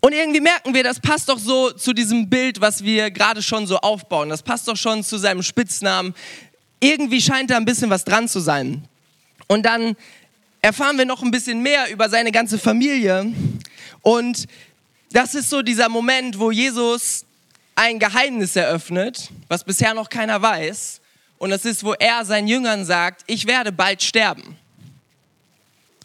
Und 0.00 0.12
irgendwie 0.12 0.40
merken 0.40 0.74
wir, 0.74 0.84
das 0.84 1.00
passt 1.00 1.28
doch 1.28 1.38
so 1.38 1.70
zu 1.72 1.92
diesem 1.92 2.28
Bild, 2.30 2.60
was 2.60 2.84
wir 2.84 3.10
gerade 3.10 3.42
schon 3.42 3.66
so 3.66 3.78
aufbauen. 3.78 4.28
Das 4.28 4.42
passt 4.42 4.68
doch 4.68 4.76
schon 4.76 5.02
zu 5.02 5.18
seinem 5.18 5.42
Spitznamen. 5.42 6.14
Irgendwie 6.80 7.20
scheint 7.20 7.50
da 7.50 7.56
ein 7.56 7.64
bisschen 7.64 7.90
was 7.90 8.04
dran 8.04 8.28
zu 8.28 8.40
sein. 8.40 8.84
Und 9.48 9.64
dann 9.64 9.96
erfahren 10.62 10.98
wir 10.98 11.04
noch 11.04 11.22
ein 11.22 11.30
bisschen 11.30 11.62
mehr 11.62 11.90
über 11.90 12.08
seine 12.08 12.30
ganze 12.30 12.58
Familie. 12.58 13.32
Und 14.02 14.46
das 15.10 15.34
ist 15.34 15.50
so 15.50 15.62
dieser 15.62 15.88
Moment, 15.88 16.38
wo 16.38 16.50
Jesus 16.50 17.24
ein 17.74 17.98
Geheimnis 17.98 18.56
eröffnet, 18.56 19.30
was 19.48 19.64
bisher 19.64 19.94
noch 19.94 20.10
keiner 20.10 20.40
weiß. 20.40 21.00
Und 21.38 21.50
das 21.50 21.64
ist, 21.64 21.84
wo 21.84 21.94
er 21.94 22.24
seinen 22.24 22.48
Jüngern 22.48 22.84
sagt, 22.84 23.22
ich 23.26 23.46
werde 23.46 23.70
bald 23.70 24.02
sterben. 24.02 24.56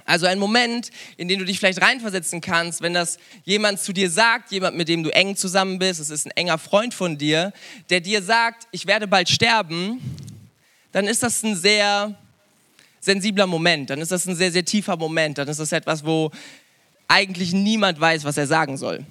Also 0.05 0.25
ein 0.25 0.37
Moment, 0.37 0.91
in 1.17 1.27
den 1.27 1.39
du 1.39 1.45
dich 1.45 1.59
vielleicht 1.59 1.81
reinversetzen 1.81 2.41
kannst, 2.41 2.81
wenn 2.81 2.93
das 2.93 3.17
jemand 3.45 3.79
zu 3.79 3.93
dir 3.93 4.09
sagt, 4.09 4.51
jemand, 4.51 4.75
mit 4.75 4.89
dem 4.89 5.03
du 5.03 5.09
eng 5.09 5.35
zusammen 5.35 5.79
bist, 5.79 5.99
es 5.99 6.09
ist 6.09 6.27
ein 6.27 6.31
enger 6.31 6.57
Freund 6.57 6.93
von 6.93 7.17
dir, 7.17 7.53
der 7.89 8.01
dir 8.01 8.21
sagt, 8.21 8.67
ich 8.71 8.85
werde 8.85 9.07
bald 9.07 9.29
sterben, 9.29 10.01
dann 10.91 11.07
ist 11.07 11.23
das 11.23 11.41
ein 11.43 11.55
sehr 11.55 12.13
sensibler 12.99 13.47
Moment, 13.47 13.89
dann 13.89 14.01
ist 14.01 14.11
das 14.11 14.25
ein 14.27 14.35
sehr, 14.35 14.51
sehr 14.51 14.65
tiefer 14.65 14.97
Moment, 14.97 15.37
dann 15.37 15.47
ist 15.47 15.59
das 15.59 15.71
etwas, 15.71 16.05
wo 16.05 16.31
eigentlich 17.07 17.53
niemand 17.53 17.99
weiß, 17.99 18.23
was 18.23 18.37
er 18.37 18.47
sagen 18.47 18.77
soll, 18.77 19.05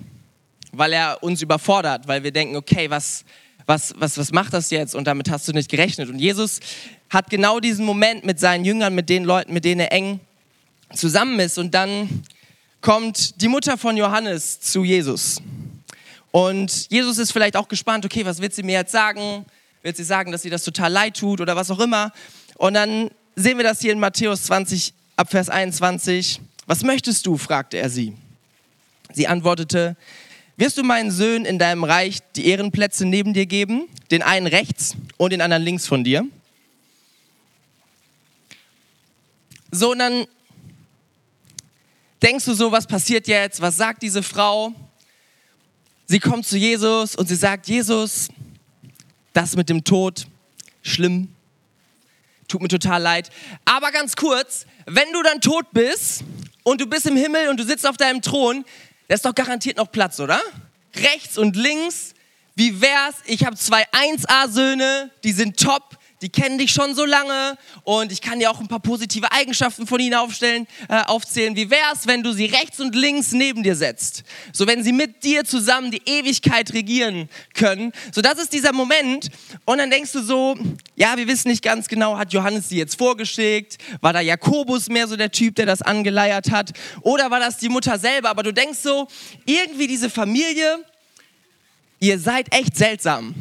weil 0.73 0.93
er 0.93 1.23
uns 1.23 1.43
überfordert, 1.43 2.09
weil 2.09 2.25
wir 2.25 2.33
denken, 2.33 2.57
okay, 2.57 2.91
was, 2.91 3.25
was, 3.67 3.95
was, 3.99 4.19
was 4.19 4.33
macht 4.33 4.53
das 4.53 4.71
jetzt? 4.71 4.95
Und 4.95 5.05
damit 5.05 5.31
hast 5.31 5.47
du 5.49 5.53
nicht 5.53 5.71
gerechnet. 5.71 6.09
Und 6.09 6.19
Jesus 6.19 6.61
hat 7.11 7.31
genau 7.31 7.61
diesen 7.61 7.85
Moment 7.85 8.25
mit 8.25 8.41
seinen 8.41 8.65
Jüngern, 8.65 8.95
mit 8.95 9.09
den 9.09 9.25
Leuten, 9.25 9.53
mit 9.53 9.65
denen 9.65 9.81
er 9.81 9.93
eng 9.93 10.21
zusammen 10.95 11.39
ist. 11.41 11.59
Und 11.59 11.75
dann 11.75 12.25
kommt 12.81 13.41
die 13.41 13.49
Mutter 13.49 13.79
von 13.79 13.97
Johannes 13.97 14.61
zu 14.61 14.85
Jesus. 14.85 15.41
Und 16.31 16.91
Jesus 16.91 17.19
ist 17.19 17.33
vielleicht 17.33 17.57
auch 17.57 17.69
gespannt, 17.69 18.05
okay, 18.05 18.25
was 18.25 18.41
wird 18.41 18.55
sie 18.55 18.63
mir 18.63 18.73
jetzt 18.73 18.93
sagen? 18.93 19.45
Wird 19.83 19.97
sie 19.97 20.05
sagen, 20.05 20.33
dass 20.33 20.43
sie 20.43 20.51
das 20.51 20.65
total 20.65 20.91
leid 20.91 21.17
tut 21.17 21.41
oder 21.41 21.57
was 21.57 21.71
auch 21.71 21.81
immer? 21.81 22.13
Und 22.57 22.75
dann 22.75 23.11
sehen 23.37 23.59
wir 23.59 23.65
das 23.65 23.81
hier 23.81 23.93
in 23.93 24.01
Matthäus 24.01 24.45
20, 24.45 24.95
ab 25.17 25.31
Vers 25.31 25.49
21. 25.49 26.41
Was 26.73 26.85
möchtest 26.85 27.26
du? 27.26 27.37
fragte 27.37 27.76
er 27.76 27.91
sie. 27.91 28.17
Sie 29.12 29.26
antwortete, 29.26 29.95
wirst 30.57 30.79
du 30.79 30.83
meinen 30.83 31.11
Söhnen 31.11 31.45
in 31.45 31.59
deinem 31.59 31.85
Reich 31.85 32.21
die 32.35 32.47
Ehrenplätze 32.47 33.05
neben 33.05 33.35
dir 33.35 33.45
geben, 33.45 33.91
den 34.11 34.23
einen 34.23 34.47
rechts 34.47 34.97
und 35.19 35.35
den 35.35 35.43
anderen 35.43 35.62
links 35.62 35.87
von 35.87 36.02
dir? 36.02 36.25
So, 39.71 39.93
und 39.93 39.99
dann 39.99 40.26
denkst 42.23 42.47
du 42.47 42.55
so, 42.55 42.73
was 42.73 42.87
passiert 42.87 43.29
jetzt? 43.29 43.61
Was 43.61 43.76
sagt 43.76 44.02
diese 44.02 44.23
Frau? 44.23 44.73
Sie 46.07 46.21
kommt 46.21 46.47
zu 46.47 46.57
Jesus 46.57 47.14
und 47.14 47.29
sie 47.29 47.37
sagt, 47.37 47.69
Jesus, 47.69 48.31
das 49.35 49.57
mit 49.57 49.69
dem 49.69 49.85
Tod, 49.85 50.26
schlimm, 50.81 51.29
tut 52.49 52.62
mir 52.62 52.69
total 52.69 53.02
leid. 53.02 53.29
Aber 53.67 53.93
ganz 53.93 54.17
kurz, 54.17 54.64
wenn 54.87 55.12
du 55.12 55.23
dann 55.23 55.43
tot 55.43 55.67
bist 55.73 56.25
und 56.62 56.81
du 56.81 56.87
bist 56.87 57.07
im 57.07 57.16
Himmel 57.16 57.49
und 57.49 57.59
du 57.59 57.64
sitzt 57.64 57.87
auf 57.87 57.97
deinem 57.97 58.23
Thron, 58.23 58.64
da 59.09 59.14
ist 59.14 59.25
doch 59.25 59.35
garantiert 59.35 59.76
noch 59.76 59.90
Platz, 59.90 60.21
oder? 60.21 60.40
Rechts 60.95 61.38
und 61.38 61.57
links. 61.57 62.14
Wie 62.54 62.81
wär's? 62.81 63.16
Ich 63.25 63.45
habe 63.45 63.57
zwei 63.57 63.85
1A-Söhne, 63.92 65.11
die 65.25 65.33
sind 65.33 65.59
top 65.59 65.99
die 66.23 66.29
kennen 66.29 66.57
dich 66.57 66.71
schon 66.71 66.95
so 66.95 67.05
lange 67.05 67.59
und 67.83 68.12
ich 68.12 68.21
kann 68.21 68.38
dir 68.38 68.50
auch 68.50 68.61
ein 68.61 68.69
paar 68.69 68.81
positive 68.81 69.33
Eigenschaften 69.33 69.88
von 69.88 69.99
ihnen 70.00 70.14
aufstellen, 70.14 70.69
äh, 70.88 71.02
aufzählen. 71.02 71.57
Wie 71.57 71.69
wär's, 71.69 72.07
wenn 72.07 72.23
du 72.23 72.33
sie 72.33 72.47
rechts 72.47 72.79
und 72.79 72.95
links 72.95 73.33
neben 73.33 73.64
dir 73.64 73.75
setzt? 73.75 74.23
So, 74.52 74.67
wenn 74.69 74.85
sie 74.85 74.93
mit 74.93 75.25
dir 75.25 75.45
zusammen 75.45 75.91
die 75.91 76.02
Ewigkeit 76.07 76.73
regieren 76.73 77.29
können. 77.55 77.93
So, 78.14 78.23
das 78.23 78.38
ist 78.38 78.52
dieser 78.52 78.73
Moment. 78.73 79.31
Und 79.64 79.79
dann 79.79 79.91
denkst 79.91 80.12
du 80.12 80.23
so, 80.23 80.57
ja, 80.95 81.17
wir 81.17 81.26
wissen 81.26 81.49
nicht 81.49 81.62
ganz 81.62 81.88
genau, 81.88 82.17
hat 82.17 82.33
Johannes 82.33 82.69
sie 82.69 82.79
jetzt 82.79 82.97
vorgeschickt? 82.97 83.79
War 84.00 84.12
da 84.12 84.21
Jakobus 84.21 84.88
mehr 84.88 85.09
so 85.09 85.17
der 85.17 85.33
Typ, 85.33 85.57
der 85.57 85.67
das 85.67 85.83
angeleiert 85.83 86.52
hat? 86.52 86.71
Oder 87.00 87.33
war 87.33 87.41
das 87.41 87.59
die 87.59 87.69
Mutter 87.69 87.99
selber? 87.99 88.31
Aber 88.31 88.45
du 88.45 88.52
denkst 88.52 88.79
so, 88.81 89.09
irgendwie 89.45 89.88
diese 89.88 90.09
Familie, 90.09 90.85
ihr 91.99 92.21
seid 92.21 92.55
echt 92.55 92.76
seltsam. 92.76 93.35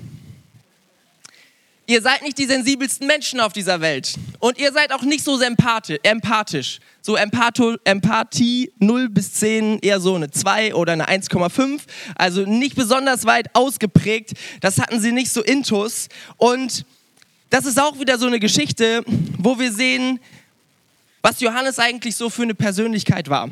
Ihr 1.91 2.01
seid 2.01 2.21
nicht 2.21 2.37
die 2.37 2.45
sensibelsten 2.45 3.05
Menschen 3.05 3.41
auf 3.41 3.51
dieser 3.51 3.81
Welt. 3.81 4.13
Und 4.39 4.57
ihr 4.57 4.71
seid 4.71 4.93
auch 4.93 5.01
nicht 5.01 5.25
so 5.25 5.37
empathisch. 5.41 6.79
So 7.01 7.17
Empatho, 7.17 7.75
Empathie 7.83 8.71
0 8.79 9.09
bis 9.09 9.33
10 9.33 9.79
eher 9.79 9.99
so 9.99 10.15
eine 10.15 10.31
2 10.31 10.73
oder 10.73 10.93
eine 10.93 11.09
1,5. 11.09 11.81
Also 12.15 12.43
nicht 12.43 12.77
besonders 12.77 13.25
weit 13.25 13.53
ausgeprägt. 13.53 14.31
Das 14.61 14.77
hatten 14.77 15.01
sie 15.01 15.11
nicht 15.11 15.33
so 15.33 15.41
intus. 15.41 16.07
Und 16.37 16.85
das 17.49 17.65
ist 17.65 17.77
auch 17.77 17.99
wieder 17.99 18.17
so 18.17 18.25
eine 18.25 18.39
Geschichte, 18.39 19.03
wo 19.37 19.59
wir 19.59 19.73
sehen, 19.73 20.21
was 21.21 21.41
Johannes 21.41 21.77
eigentlich 21.77 22.15
so 22.15 22.29
für 22.29 22.43
eine 22.43 22.55
Persönlichkeit 22.55 23.29
war. 23.29 23.49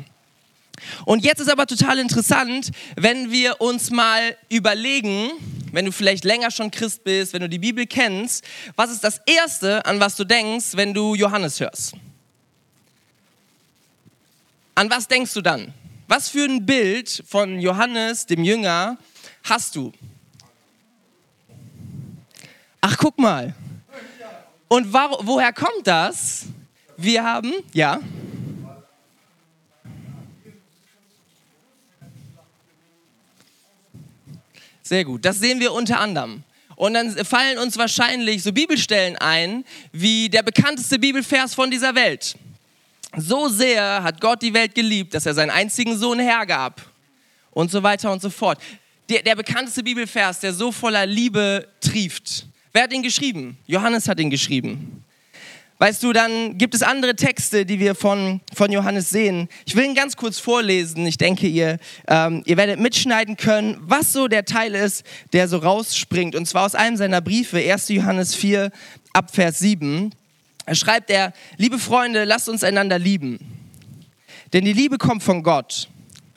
Und 1.04 1.24
jetzt 1.24 1.40
ist 1.40 1.50
aber 1.50 1.66
total 1.66 1.98
interessant, 1.98 2.70
wenn 2.96 3.30
wir 3.30 3.60
uns 3.60 3.90
mal 3.90 4.36
überlegen, 4.48 5.30
wenn 5.72 5.84
du 5.84 5.92
vielleicht 5.92 6.24
länger 6.24 6.50
schon 6.50 6.70
Christ 6.70 7.04
bist, 7.04 7.32
wenn 7.32 7.42
du 7.42 7.48
die 7.48 7.58
Bibel 7.58 7.86
kennst, 7.86 8.44
was 8.76 8.90
ist 8.90 9.04
das 9.04 9.20
Erste, 9.26 9.84
an 9.86 10.00
was 10.00 10.16
du 10.16 10.24
denkst, 10.24 10.68
wenn 10.74 10.94
du 10.94 11.14
Johannes 11.14 11.60
hörst? 11.60 11.94
An 14.74 14.90
was 14.90 15.06
denkst 15.06 15.34
du 15.34 15.40
dann? 15.40 15.72
Was 16.08 16.28
für 16.28 16.44
ein 16.44 16.66
Bild 16.66 17.22
von 17.28 17.60
Johannes, 17.60 18.26
dem 18.26 18.42
Jünger, 18.42 18.98
hast 19.44 19.76
du? 19.76 19.92
Ach, 22.80 22.96
guck 22.96 23.18
mal. 23.18 23.54
Und 24.68 24.92
woher 24.92 25.52
kommt 25.52 25.86
das? 25.86 26.46
Wir 26.96 27.24
haben, 27.24 27.52
ja. 27.72 28.00
Sehr 34.90 35.04
gut. 35.04 35.24
Das 35.24 35.38
sehen 35.38 35.60
wir 35.60 35.72
unter 35.72 36.00
anderem. 36.00 36.42
Und 36.74 36.94
dann 36.94 37.24
fallen 37.24 37.58
uns 37.58 37.78
wahrscheinlich 37.78 38.42
so 38.42 38.52
Bibelstellen 38.52 39.16
ein, 39.18 39.64
wie 39.92 40.28
der 40.28 40.42
bekannteste 40.42 40.98
Bibelvers 40.98 41.54
von 41.54 41.70
dieser 41.70 41.94
Welt. 41.94 42.34
So 43.16 43.46
sehr 43.46 44.02
hat 44.02 44.20
Gott 44.20 44.42
die 44.42 44.52
Welt 44.52 44.74
geliebt, 44.74 45.14
dass 45.14 45.26
er 45.26 45.34
seinen 45.34 45.50
einzigen 45.50 45.96
Sohn 45.96 46.18
hergab. 46.18 46.84
Und 47.52 47.70
so 47.70 47.84
weiter 47.84 48.10
und 48.10 48.20
so 48.20 48.30
fort. 48.30 48.60
Der, 49.08 49.22
der 49.22 49.36
bekannteste 49.36 49.84
Bibelvers, 49.84 50.40
der 50.40 50.52
so 50.52 50.72
voller 50.72 51.06
Liebe 51.06 51.68
trieft. 51.80 52.46
Wer 52.72 52.82
hat 52.82 52.92
ihn 52.92 53.04
geschrieben? 53.04 53.58
Johannes 53.68 54.08
hat 54.08 54.18
ihn 54.18 54.28
geschrieben. 54.28 55.04
Weißt 55.82 56.02
du, 56.02 56.12
dann 56.12 56.58
gibt 56.58 56.74
es 56.74 56.82
andere 56.82 57.16
Texte, 57.16 57.64
die 57.64 57.80
wir 57.80 57.94
von, 57.94 58.42
von 58.52 58.70
Johannes 58.70 59.08
sehen. 59.08 59.48
Ich 59.64 59.74
will 59.74 59.86
ihn 59.86 59.94
ganz 59.94 60.14
kurz 60.14 60.38
vorlesen. 60.38 61.06
Ich 61.06 61.16
denke, 61.16 61.46
ihr, 61.46 61.78
ähm, 62.06 62.42
ihr 62.44 62.58
werdet 62.58 62.78
mitschneiden 62.78 63.38
können, 63.38 63.78
was 63.80 64.12
so 64.12 64.28
der 64.28 64.44
Teil 64.44 64.74
ist, 64.74 65.04
der 65.32 65.48
so 65.48 65.56
rausspringt. 65.56 66.34
Und 66.34 66.44
zwar 66.44 66.66
aus 66.66 66.74
einem 66.74 66.98
seiner 66.98 67.22
Briefe, 67.22 67.56
1. 67.56 67.88
Johannes 67.88 68.34
4, 68.34 68.70
ab 69.14 69.34
Vers 69.34 69.60
7. 69.60 70.14
Da 70.66 70.74
schreibt 70.74 71.08
er, 71.08 71.32
liebe 71.56 71.78
Freunde, 71.78 72.24
lasst 72.24 72.50
uns 72.50 72.62
einander 72.62 72.98
lieben. 72.98 73.38
Denn 74.52 74.66
die 74.66 74.74
Liebe 74.74 74.98
kommt 74.98 75.22
von 75.22 75.42
Gott. 75.42 75.88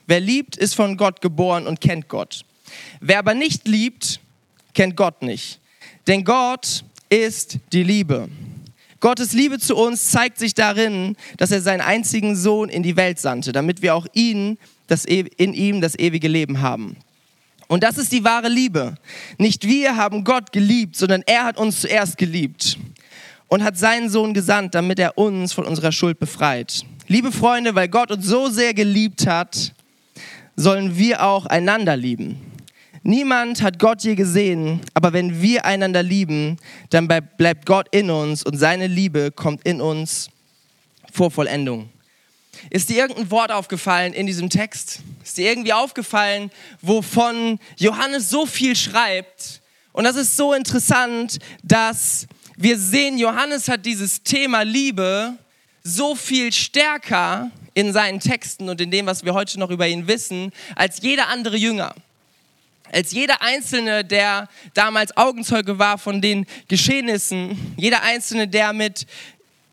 Wer 0.08 0.22
liebt, 0.22 0.56
ist 0.56 0.74
von 0.74 0.96
Gott 0.96 1.20
geboren 1.20 1.68
und 1.68 1.82
kennt 1.82 2.08
Gott. 2.08 2.46
Wer 3.02 3.20
aber 3.20 3.34
nicht 3.34 3.68
liebt, 3.68 4.22
kennt 4.74 4.96
Gott 4.96 5.22
nicht. 5.22 5.60
Denn 6.08 6.24
Gott 6.24 6.86
ist 7.10 7.58
die 7.74 7.84
Liebe. 7.84 8.30
Gottes 9.04 9.34
Liebe 9.34 9.60
zu 9.60 9.76
uns 9.76 10.12
zeigt 10.12 10.40
sich 10.40 10.54
darin, 10.54 11.18
dass 11.36 11.52
er 11.52 11.60
seinen 11.60 11.82
einzigen 11.82 12.38
Sohn 12.38 12.70
in 12.70 12.84
die 12.84 12.96
Welt 12.96 13.20
sandte, 13.20 13.52
damit 13.52 13.82
wir 13.82 13.96
auch 13.96 14.08
ihn, 14.14 14.58
das, 14.88 15.06
e-, 15.06 15.28
in 15.36 15.54
ihm 15.54 15.82
das 15.82 16.00
ewige 16.00 16.30
Leben 16.30 16.62
haben. 16.62 16.96
Und 17.68 17.84
das 17.84 17.98
ist 17.98 18.14
die 18.14 18.24
wahre 18.24 18.48
Liebe. 18.48 18.96
Nicht 19.38 19.68
wir 19.68 19.98
haben 19.98 20.24
Gott 20.24 20.54
geliebt, 20.54 20.96
sondern 20.96 21.22
er 21.26 21.44
hat 21.44 21.58
uns 21.58 21.82
zuerst 21.82 22.18
geliebt 22.18 22.78
und 23.50 23.66
hat 23.66 23.78
seinen 23.78 24.08
Sohn 24.08 24.34
gesandt, 24.34 24.74
damit 24.74 25.00
er 25.00 25.18
uns 25.18 25.52
von 25.52 25.66
unserer 25.66 25.92
Schuld 25.92 26.18
befreit. 26.18 26.86
Liebe 27.10 27.34
Freunde, 27.34 27.76
weil 27.76 27.90
Gott 27.90 28.10
uns 28.10 28.26
so 28.26 28.48
sehr 28.48 28.74
geliebt 28.74 29.28
hat, 29.28 29.74
sollen 30.56 30.98
wir 30.98 31.26
auch 31.26 31.46
einander 31.46 31.98
lieben. 31.98 32.53
Niemand 33.06 33.62
hat 33.62 33.80
Gott 33.80 34.02
je 34.04 34.16
gesehen, 34.16 34.80
aber 34.94 35.12
wenn 35.12 35.42
wir 35.42 35.66
einander 35.66 36.02
lieben, 36.02 36.56
dann 36.90 37.10
bleibt 37.10 37.66
Gott 37.66 37.88
in 37.92 38.10
uns 38.10 38.44
und 38.44 38.58
seine 38.58 38.88
Liebe 38.88 39.30
kommt 39.30 39.66
in 39.66 39.82
uns 39.82 40.30
vor 41.12 41.30
Vollendung. 41.30 41.90
Ist 42.70 42.88
dir 42.88 42.96
irgendein 42.96 43.30
Wort 43.30 43.52
aufgefallen 43.52 44.14
in 44.14 44.26
diesem 44.26 44.50
Text? 44.50 45.02
Ist 45.22 45.38
dir 45.38 45.50
irgendwie 45.50 45.74
aufgefallen, 45.74 46.50
wovon 46.82 47.60
Johannes 47.78 48.30
so 48.30 48.46
viel 48.46 48.74
schreibt? 48.74 49.62
Und 49.92 50.06
das 50.06 50.16
ist 50.16 50.38
so 50.38 50.54
interessant, 50.54 51.40
dass 51.62 52.26
wir 52.56 52.80
sehen, 52.80 53.18
Johannes 53.18 53.68
hat 53.68 53.86
dieses 53.86 54.24
Thema 54.24 54.62
Liebe 54.62 55.34
so 55.84 56.16
viel 56.16 56.54
stärker 56.54 57.52
in 57.74 57.92
seinen 57.92 58.22
Texten 58.22 58.70
und 58.70 58.80
in 58.80 58.92
dem, 58.92 59.08
was 59.08 59.26
wir 59.26 59.34
heute 59.34 59.60
noch 59.60 59.72
über 59.72 59.90
ihn 59.90 60.08
wissen, 60.08 60.54
als 60.78 61.02
jeder 61.02 61.28
andere 61.28 61.58
Jünger 61.58 61.94
als 62.94 63.12
jeder 63.12 63.42
Einzelne, 63.42 64.06
der 64.06 64.48
damals 64.74 65.16
Augenzeuge 65.18 65.80
war 65.80 65.98
von 65.98 66.22
den 66.22 66.46
Geschehnissen, 66.68 67.74
jeder 67.78 68.04
Einzelne, 68.04 68.48
der 68.48 68.72
mit 68.72 69.08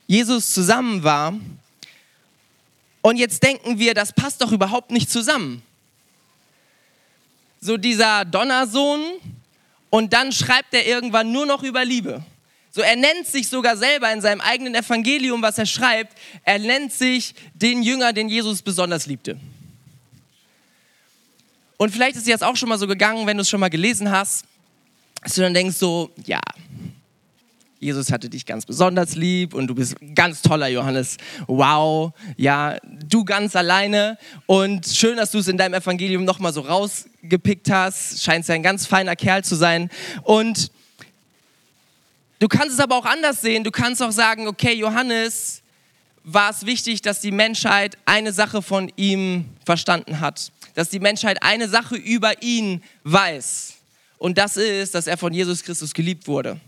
Jesus 0.06 0.52
zusammen 0.54 1.04
war. 1.04 1.34
Und 3.02 3.16
jetzt 3.16 3.42
denken 3.42 3.78
wir, 3.78 3.94
das 3.94 4.12
passt 4.12 4.40
doch 4.42 4.52
überhaupt 4.52 4.90
nicht 4.90 5.10
zusammen. 5.10 5.62
So 7.60 7.76
dieser 7.76 8.24
Donnersohn 8.24 9.00
und 9.90 10.12
dann 10.12 10.32
schreibt 10.32 10.72
er 10.72 10.86
irgendwann 10.86 11.30
nur 11.30 11.46
noch 11.46 11.62
über 11.62 11.84
Liebe. 11.84 12.22
So, 12.72 12.80
er 12.82 12.96
nennt 12.96 13.26
sich 13.26 13.48
sogar 13.48 13.76
selber 13.76 14.12
in 14.12 14.20
seinem 14.20 14.40
eigenen 14.40 14.74
Evangelium, 14.76 15.42
was 15.42 15.58
er 15.58 15.66
schreibt, 15.66 16.16
er 16.44 16.58
nennt 16.60 16.92
sich 16.92 17.34
den 17.52 17.82
Jünger, 17.82 18.12
den 18.12 18.28
Jesus 18.28 18.62
besonders 18.62 19.06
liebte. 19.06 19.36
Und 21.80 21.92
vielleicht 21.92 22.14
ist 22.14 22.26
dir 22.26 22.34
das 22.34 22.42
auch 22.42 22.56
schon 22.56 22.68
mal 22.68 22.78
so 22.78 22.86
gegangen, 22.86 23.26
wenn 23.26 23.38
du 23.38 23.40
es 23.40 23.48
schon 23.48 23.58
mal 23.58 23.70
gelesen 23.70 24.10
hast, 24.10 24.44
dass 25.22 25.32
du 25.32 25.40
dann 25.40 25.54
denkst 25.54 25.78
so, 25.78 26.10
ja, 26.26 26.40
Jesus 27.78 28.12
hatte 28.12 28.28
dich 28.28 28.44
ganz 28.44 28.66
besonders 28.66 29.16
lieb 29.16 29.54
und 29.54 29.66
du 29.66 29.74
bist 29.74 29.96
ganz 30.14 30.42
toller 30.42 30.68
Johannes. 30.68 31.16
Wow, 31.46 32.12
ja, 32.36 32.76
du 32.84 33.24
ganz 33.24 33.56
alleine 33.56 34.18
und 34.44 34.86
schön, 34.88 35.16
dass 35.16 35.30
du 35.30 35.38
es 35.38 35.48
in 35.48 35.56
deinem 35.56 35.72
Evangelium 35.72 36.26
nochmal 36.26 36.52
so 36.52 36.60
rausgepickt 36.60 37.70
hast. 37.70 38.22
Scheint 38.22 38.46
ja 38.46 38.54
ein 38.54 38.62
ganz 38.62 38.84
feiner 38.84 39.16
Kerl 39.16 39.42
zu 39.42 39.54
sein. 39.54 39.88
Und 40.24 40.70
du 42.40 42.48
kannst 42.48 42.74
es 42.74 42.80
aber 42.80 42.94
auch 42.94 43.06
anders 43.06 43.40
sehen. 43.40 43.64
Du 43.64 43.70
kannst 43.70 44.02
auch 44.02 44.12
sagen, 44.12 44.48
okay, 44.48 44.74
Johannes 44.74 45.62
war 46.24 46.50
es 46.50 46.66
wichtig, 46.66 47.00
dass 47.00 47.22
die 47.22 47.32
Menschheit 47.32 47.96
eine 48.04 48.34
Sache 48.34 48.60
von 48.60 48.92
ihm 48.96 49.46
verstanden 49.64 50.20
hat. 50.20 50.52
Dass 50.80 50.88
die 50.88 50.98
Menschheit 50.98 51.42
eine 51.42 51.68
Sache 51.68 51.94
über 51.94 52.42
ihn 52.42 52.82
weiß. 53.04 53.74
Und 54.16 54.38
das 54.38 54.56
ist, 54.56 54.94
dass 54.94 55.06
er 55.06 55.18
von 55.18 55.34
Jesus 55.34 55.62
Christus 55.62 55.92
geliebt 55.92 56.26
wurde. 56.26 56.58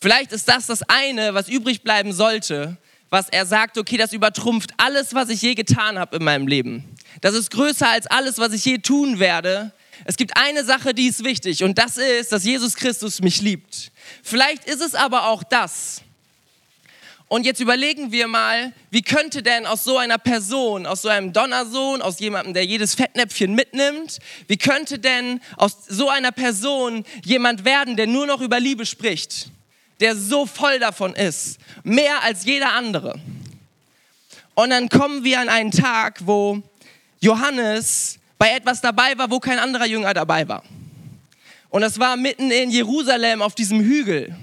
Vielleicht 0.00 0.32
ist 0.32 0.48
das 0.48 0.64
das 0.64 0.82
eine, 0.88 1.34
was 1.34 1.50
übrig 1.50 1.82
bleiben 1.82 2.14
sollte, 2.14 2.78
was 3.10 3.28
er 3.28 3.44
sagt, 3.44 3.76
okay, 3.76 3.98
das 3.98 4.14
übertrumpft 4.14 4.70
alles, 4.78 5.12
was 5.12 5.28
ich 5.28 5.42
je 5.42 5.54
getan 5.54 5.98
habe 5.98 6.16
in 6.16 6.24
meinem 6.24 6.46
Leben. 6.46 6.96
Das 7.20 7.34
ist 7.34 7.50
größer 7.50 7.86
als 7.86 8.06
alles, 8.06 8.38
was 8.38 8.54
ich 8.54 8.64
je 8.64 8.78
tun 8.78 9.18
werde. 9.18 9.72
Es 10.06 10.16
gibt 10.16 10.38
eine 10.38 10.64
Sache, 10.64 10.94
die 10.94 11.08
ist 11.08 11.22
wichtig 11.22 11.62
und 11.64 11.76
das 11.76 11.98
ist, 11.98 12.32
dass 12.32 12.44
Jesus 12.44 12.76
Christus 12.76 13.20
mich 13.20 13.42
liebt. 13.42 13.92
Vielleicht 14.22 14.64
ist 14.64 14.80
es 14.80 14.94
aber 14.94 15.28
auch 15.28 15.42
das, 15.42 16.00
und 17.34 17.44
jetzt 17.44 17.58
überlegen 17.58 18.12
wir 18.12 18.28
mal, 18.28 18.72
wie 18.92 19.02
könnte 19.02 19.42
denn 19.42 19.66
aus 19.66 19.82
so 19.82 19.98
einer 19.98 20.18
Person, 20.18 20.86
aus 20.86 21.02
so 21.02 21.08
einem 21.08 21.32
Donnersohn, 21.32 22.00
aus 22.00 22.20
jemandem, 22.20 22.54
der 22.54 22.64
jedes 22.64 22.94
Fettnäpfchen 22.94 23.56
mitnimmt, 23.56 24.20
wie 24.46 24.56
könnte 24.56 25.00
denn 25.00 25.40
aus 25.56 25.78
so 25.88 26.08
einer 26.08 26.30
Person 26.30 27.04
jemand 27.24 27.64
werden, 27.64 27.96
der 27.96 28.06
nur 28.06 28.28
noch 28.28 28.40
über 28.40 28.60
Liebe 28.60 28.86
spricht, 28.86 29.48
der 29.98 30.14
so 30.14 30.46
voll 30.46 30.78
davon 30.78 31.16
ist, 31.16 31.58
mehr 31.82 32.22
als 32.22 32.44
jeder 32.44 32.72
andere? 32.72 33.20
Und 34.54 34.70
dann 34.70 34.88
kommen 34.88 35.24
wir 35.24 35.40
an 35.40 35.48
einen 35.48 35.72
Tag, 35.72 36.20
wo 36.24 36.62
Johannes 37.18 38.20
bei 38.38 38.50
etwas 38.50 38.80
dabei 38.80 39.18
war, 39.18 39.28
wo 39.28 39.40
kein 39.40 39.58
anderer 39.58 39.86
Jünger 39.86 40.14
dabei 40.14 40.46
war. 40.46 40.62
Und 41.68 41.80
das 41.80 41.98
war 41.98 42.16
mitten 42.16 42.52
in 42.52 42.70
Jerusalem 42.70 43.42
auf 43.42 43.56
diesem 43.56 43.80
Hügel 43.80 44.36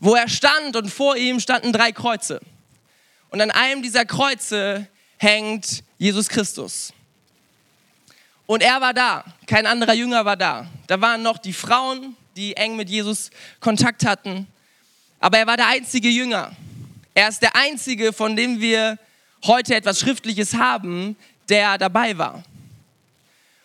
wo 0.00 0.14
er 0.14 0.28
stand 0.28 0.76
und 0.76 0.90
vor 0.90 1.16
ihm 1.16 1.40
standen 1.40 1.72
drei 1.72 1.92
Kreuze. 1.92 2.40
Und 3.30 3.40
an 3.40 3.50
einem 3.50 3.82
dieser 3.82 4.04
Kreuze 4.04 4.86
hängt 5.18 5.82
Jesus 5.98 6.28
Christus. 6.28 6.92
Und 8.46 8.62
er 8.62 8.80
war 8.80 8.94
da, 8.94 9.24
kein 9.46 9.66
anderer 9.66 9.94
Jünger 9.94 10.24
war 10.24 10.36
da. 10.36 10.66
Da 10.86 11.00
waren 11.00 11.22
noch 11.22 11.38
die 11.38 11.52
Frauen, 11.52 12.16
die 12.36 12.56
eng 12.56 12.76
mit 12.76 12.88
Jesus 12.88 13.30
Kontakt 13.60 14.06
hatten. 14.06 14.46
Aber 15.18 15.38
er 15.38 15.46
war 15.46 15.56
der 15.56 15.68
einzige 15.68 16.08
Jünger. 16.08 16.52
Er 17.14 17.28
ist 17.28 17.42
der 17.42 17.56
einzige, 17.56 18.12
von 18.12 18.36
dem 18.36 18.60
wir 18.60 18.98
heute 19.44 19.74
etwas 19.74 19.98
Schriftliches 19.98 20.54
haben, 20.54 21.16
der 21.48 21.78
dabei 21.78 22.16
war. 22.18 22.44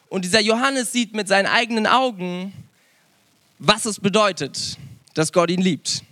Und 0.10 0.26
dieser 0.26 0.42
Johannes 0.42 0.92
sieht 0.92 1.14
mit 1.14 1.28
seinen 1.28 1.48
eigenen 1.48 1.86
Augen, 1.86 2.54
was 3.60 3.86
es 3.86 4.00
bedeutet, 4.00 4.78
dass 5.14 5.32
Gott 5.32 5.52
ihn 5.52 5.62
liebt 5.62 6.04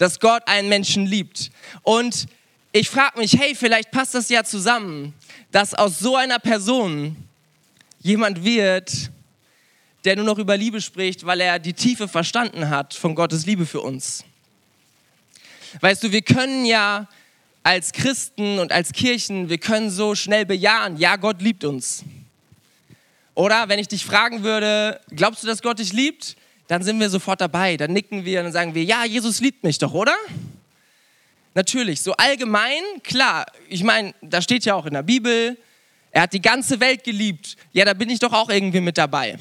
dass 0.00 0.18
Gott 0.18 0.42
einen 0.48 0.70
Menschen 0.70 1.04
liebt. 1.04 1.50
Und 1.82 2.26
ich 2.72 2.88
frage 2.88 3.18
mich, 3.18 3.38
hey, 3.38 3.54
vielleicht 3.54 3.90
passt 3.90 4.14
das 4.14 4.30
ja 4.30 4.42
zusammen, 4.44 5.12
dass 5.52 5.74
aus 5.74 5.98
so 5.98 6.16
einer 6.16 6.38
Person 6.38 7.16
jemand 8.00 8.42
wird, 8.42 9.10
der 10.06 10.16
nur 10.16 10.24
noch 10.24 10.38
über 10.38 10.56
Liebe 10.56 10.80
spricht, 10.80 11.26
weil 11.26 11.42
er 11.42 11.58
die 11.58 11.74
Tiefe 11.74 12.08
verstanden 12.08 12.70
hat 12.70 12.94
von 12.94 13.14
Gottes 13.14 13.44
Liebe 13.44 13.66
für 13.66 13.82
uns. 13.82 14.24
Weißt 15.80 16.02
du, 16.02 16.10
wir 16.10 16.22
können 16.22 16.64
ja 16.64 17.06
als 17.62 17.92
Christen 17.92 18.58
und 18.58 18.72
als 18.72 18.92
Kirchen, 18.92 19.50
wir 19.50 19.58
können 19.58 19.90
so 19.90 20.14
schnell 20.14 20.46
bejahen, 20.46 20.96
ja, 20.96 21.16
Gott 21.16 21.42
liebt 21.42 21.62
uns. 21.62 22.04
Oder 23.34 23.68
wenn 23.68 23.78
ich 23.78 23.88
dich 23.88 24.06
fragen 24.06 24.44
würde, 24.44 24.98
glaubst 25.10 25.42
du, 25.42 25.46
dass 25.46 25.60
Gott 25.60 25.78
dich 25.78 25.92
liebt? 25.92 26.36
Dann 26.70 26.84
sind 26.84 27.00
wir 27.00 27.10
sofort 27.10 27.40
dabei. 27.40 27.76
Dann 27.76 27.92
nicken 27.92 28.24
wir 28.24 28.44
und 28.44 28.52
sagen 28.52 28.76
wir, 28.76 28.84
ja, 28.84 29.04
Jesus 29.04 29.40
liebt 29.40 29.64
mich 29.64 29.78
doch, 29.78 29.92
oder? 29.92 30.14
Natürlich, 31.52 32.00
so 32.00 32.12
allgemein, 32.12 32.80
klar. 33.02 33.44
Ich 33.68 33.82
meine, 33.82 34.14
da 34.22 34.40
steht 34.40 34.64
ja 34.64 34.76
auch 34.76 34.86
in 34.86 34.94
der 34.94 35.02
Bibel, 35.02 35.58
er 36.12 36.22
hat 36.22 36.32
die 36.32 36.40
ganze 36.40 36.78
Welt 36.78 37.02
geliebt. 37.02 37.56
Ja, 37.72 37.84
da 37.84 37.92
bin 37.92 38.08
ich 38.08 38.20
doch 38.20 38.32
auch 38.32 38.48
irgendwie 38.50 38.80
mit 38.80 38.98
dabei. 38.98 39.36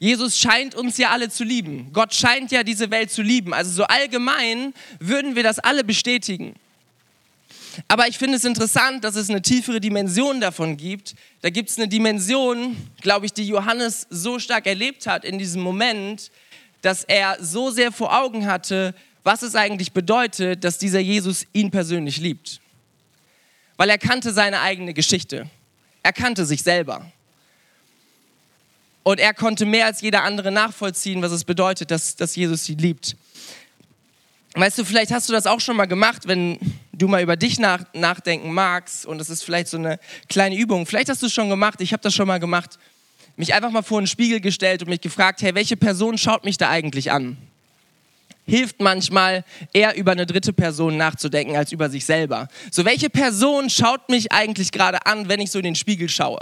Jesus 0.00 0.36
scheint 0.38 0.74
uns 0.74 0.98
ja 0.98 1.08
alle 1.08 1.30
zu 1.30 1.44
lieben. 1.44 1.94
Gott 1.94 2.12
scheint 2.12 2.52
ja 2.52 2.62
diese 2.62 2.90
Welt 2.90 3.10
zu 3.10 3.22
lieben. 3.22 3.54
Also 3.54 3.70
so 3.70 3.84
allgemein 3.84 4.74
würden 4.98 5.36
wir 5.36 5.42
das 5.42 5.60
alle 5.60 5.82
bestätigen. 5.82 6.56
Aber 7.88 8.06
ich 8.06 8.18
finde 8.18 8.36
es 8.36 8.44
interessant, 8.44 9.02
dass 9.04 9.16
es 9.16 9.30
eine 9.30 9.40
tiefere 9.40 9.80
Dimension 9.80 10.42
davon 10.42 10.76
gibt. 10.76 11.14
Da 11.40 11.48
gibt 11.48 11.70
es 11.70 11.78
eine 11.78 11.88
Dimension, 11.88 12.76
glaube 13.00 13.24
ich, 13.24 13.32
die 13.32 13.46
Johannes 13.46 14.06
so 14.10 14.38
stark 14.38 14.66
erlebt 14.66 15.06
hat 15.06 15.24
in 15.24 15.38
diesem 15.38 15.62
Moment, 15.62 16.30
dass 16.82 17.04
er 17.04 17.36
so 17.40 17.70
sehr 17.70 17.92
vor 17.92 18.16
Augen 18.18 18.46
hatte, 18.46 18.94
was 19.22 19.42
es 19.42 19.54
eigentlich 19.54 19.92
bedeutet, 19.92 20.64
dass 20.64 20.78
dieser 20.78 21.00
Jesus 21.00 21.46
ihn 21.52 21.70
persönlich 21.70 22.18
liebt. 22.18 22.60
Weil 23.76 23.90
er 23.90 23.98
kannte 23.98 24.32
seine 24.32 24.60
eigene 24.60 24.94
Geschichte. 24.94 25.48
Er 26.02 26.12
kannte 26.12 26.46
sich 26.46 26.62
selber. 26.62 27.10
Und 29.02 29.20
er 29.20 29.34
konnte 29.34 29.66
mehr 29.66 29.86
als 29.86 30.00
jeder 30.00 30.24
andere 30.24 30.50
nachvollziehen, 30.50 31.22
was 31.22 31.32
es 31.32 31.44
bedeutet, 31.44 31.90
dass, 31.90 32.16
dass 32.16 32.36
Jesus 32.36 32.64
sie 32.64 32.74
liebt. 32.74 33.16
Weißt 34.54 34.78
du, 34.78 34.84
vielleicht 34.84 35.12
hast 35.12 35.28
du 35.28 35.32
das 35.32 35.46
auch 35.46 35.60
schon 35.60 35.76
mal 35.76 35.86
gemacht, 35.86 36.26
wenn 36.26 36.58
du 36.92 37.08
mal 37.08 37.22
über 37.22 37.36
dich 37.36 37.58
nach, 37.58 37.84
nachdenken 37.94 38.52
magst. 38.52 39.06
Und 39.06 39.18
das 39.18 39.30
ist 39.30 39.44
vielleicht 39.44 39.68
so 39.68 39.78
eine 39.78 39.98
kleine 40.28 40.56
Übung. 40.56 40.86
Vielleicht 40.86 41.08
hast 41.08 41.22
du 41.22 41.26
es 41.26 41.32
schon 41.32 41.48
gemacht. 41.48 41.80
Ich 41.80 41.92
habe 41.92 42.02
das 42.02 42.14
schon 42.14 42.26
mal 42.26 42.40
gemacht 42.40 42.78
mich 43.36 43.54
einfach 43.54 43.70
mal 43.70 43.82
vor 43.82 43.98
einen 43.98 44.06
Spiegel 44.06 44.40
gestellt 44.40 44.82
und 44.82 44.88
mich 44.88 45.00
gefragt, 45.00 45.42
hey, 45.42 45.54
welche 45.54 45.76
Person 45.76 46.18
schaut 46.18 46.44
mich 46.44 46.58
da 46.58 46.68
eigentlich 46.70 47.10
an? 47.10 47.36
Hilft 48.46 48.80
manchmal 48.80 49.44
eher 49.72 49.96
über 49.96 50.12
eine 50.12 50.26
dritte 50.26 50.52
Person 50.52 50.96
nachzudenken 50.96 51.56
als 51.56 51.72
über 51.72 51.88
sich 51.88 52.04
selber. 52.04 52.48
So, 52.70 52.84
welche 52.84 53.08
Person 53.08 53.70
schaut 53.70 54.08
mich 54.08 54.32
eigentlich 54.32 54.72
gerade 54.72 55.06
an, 55.06 55.28
wenn 55.28 55.40
ich 55.40 55.50
so 55.50 55.58
in 55.58 55.64
den 55.64 55.76
Spiegel 55.76 56.08
schaue? 56.08 56.40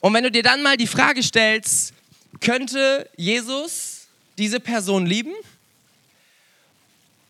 Und 0.00 0.12
wenn 0.14 0.22
du 0.22 0.30
dir 0.30 0.42
dann 0.42 0.62
mal 0.62 0.76
die 0.76 0.86
Frage 0.86 1.22
stellst, 1.22 1.94
könnte 2.40 3.08
Jesus 3.16 4.06
diese 4.38 4.60
Person 4.60 5.06
lieben? 5.06 5.32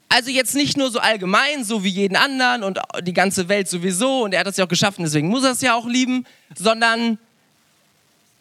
Also 0.09 0.31
jetzt 0.31 0.55
nicht 0.55 0.77
nur 0.77 0.91
so 0.91 1.01
allgemein, 1.01 1.65
so 1.65 1.83
wie 1.83 1.89
jeden 1.89 2.17
anderen 2.17 2.63
und 2.63 2.79
die 3.03 3.13
ganze 3.13 3.49
Welt 3.49 3.69
sowieso 3.69 4.23
und 4.23 4.33
er 4.33 4.41
hat 4.41 4.47
das 4.47 4.57
ja 4.57 4.65
auch 4.65 4.69
geschaffen, 4.69 5.05
deswegen 5.05 5.29
muss 5.29 5.43
er 5.43 5.53
es 5.53 5.61
ja 5.61 5.75
auch 5.75 5.87
lieben, 5.87 6.25
sondern 6.57 7.19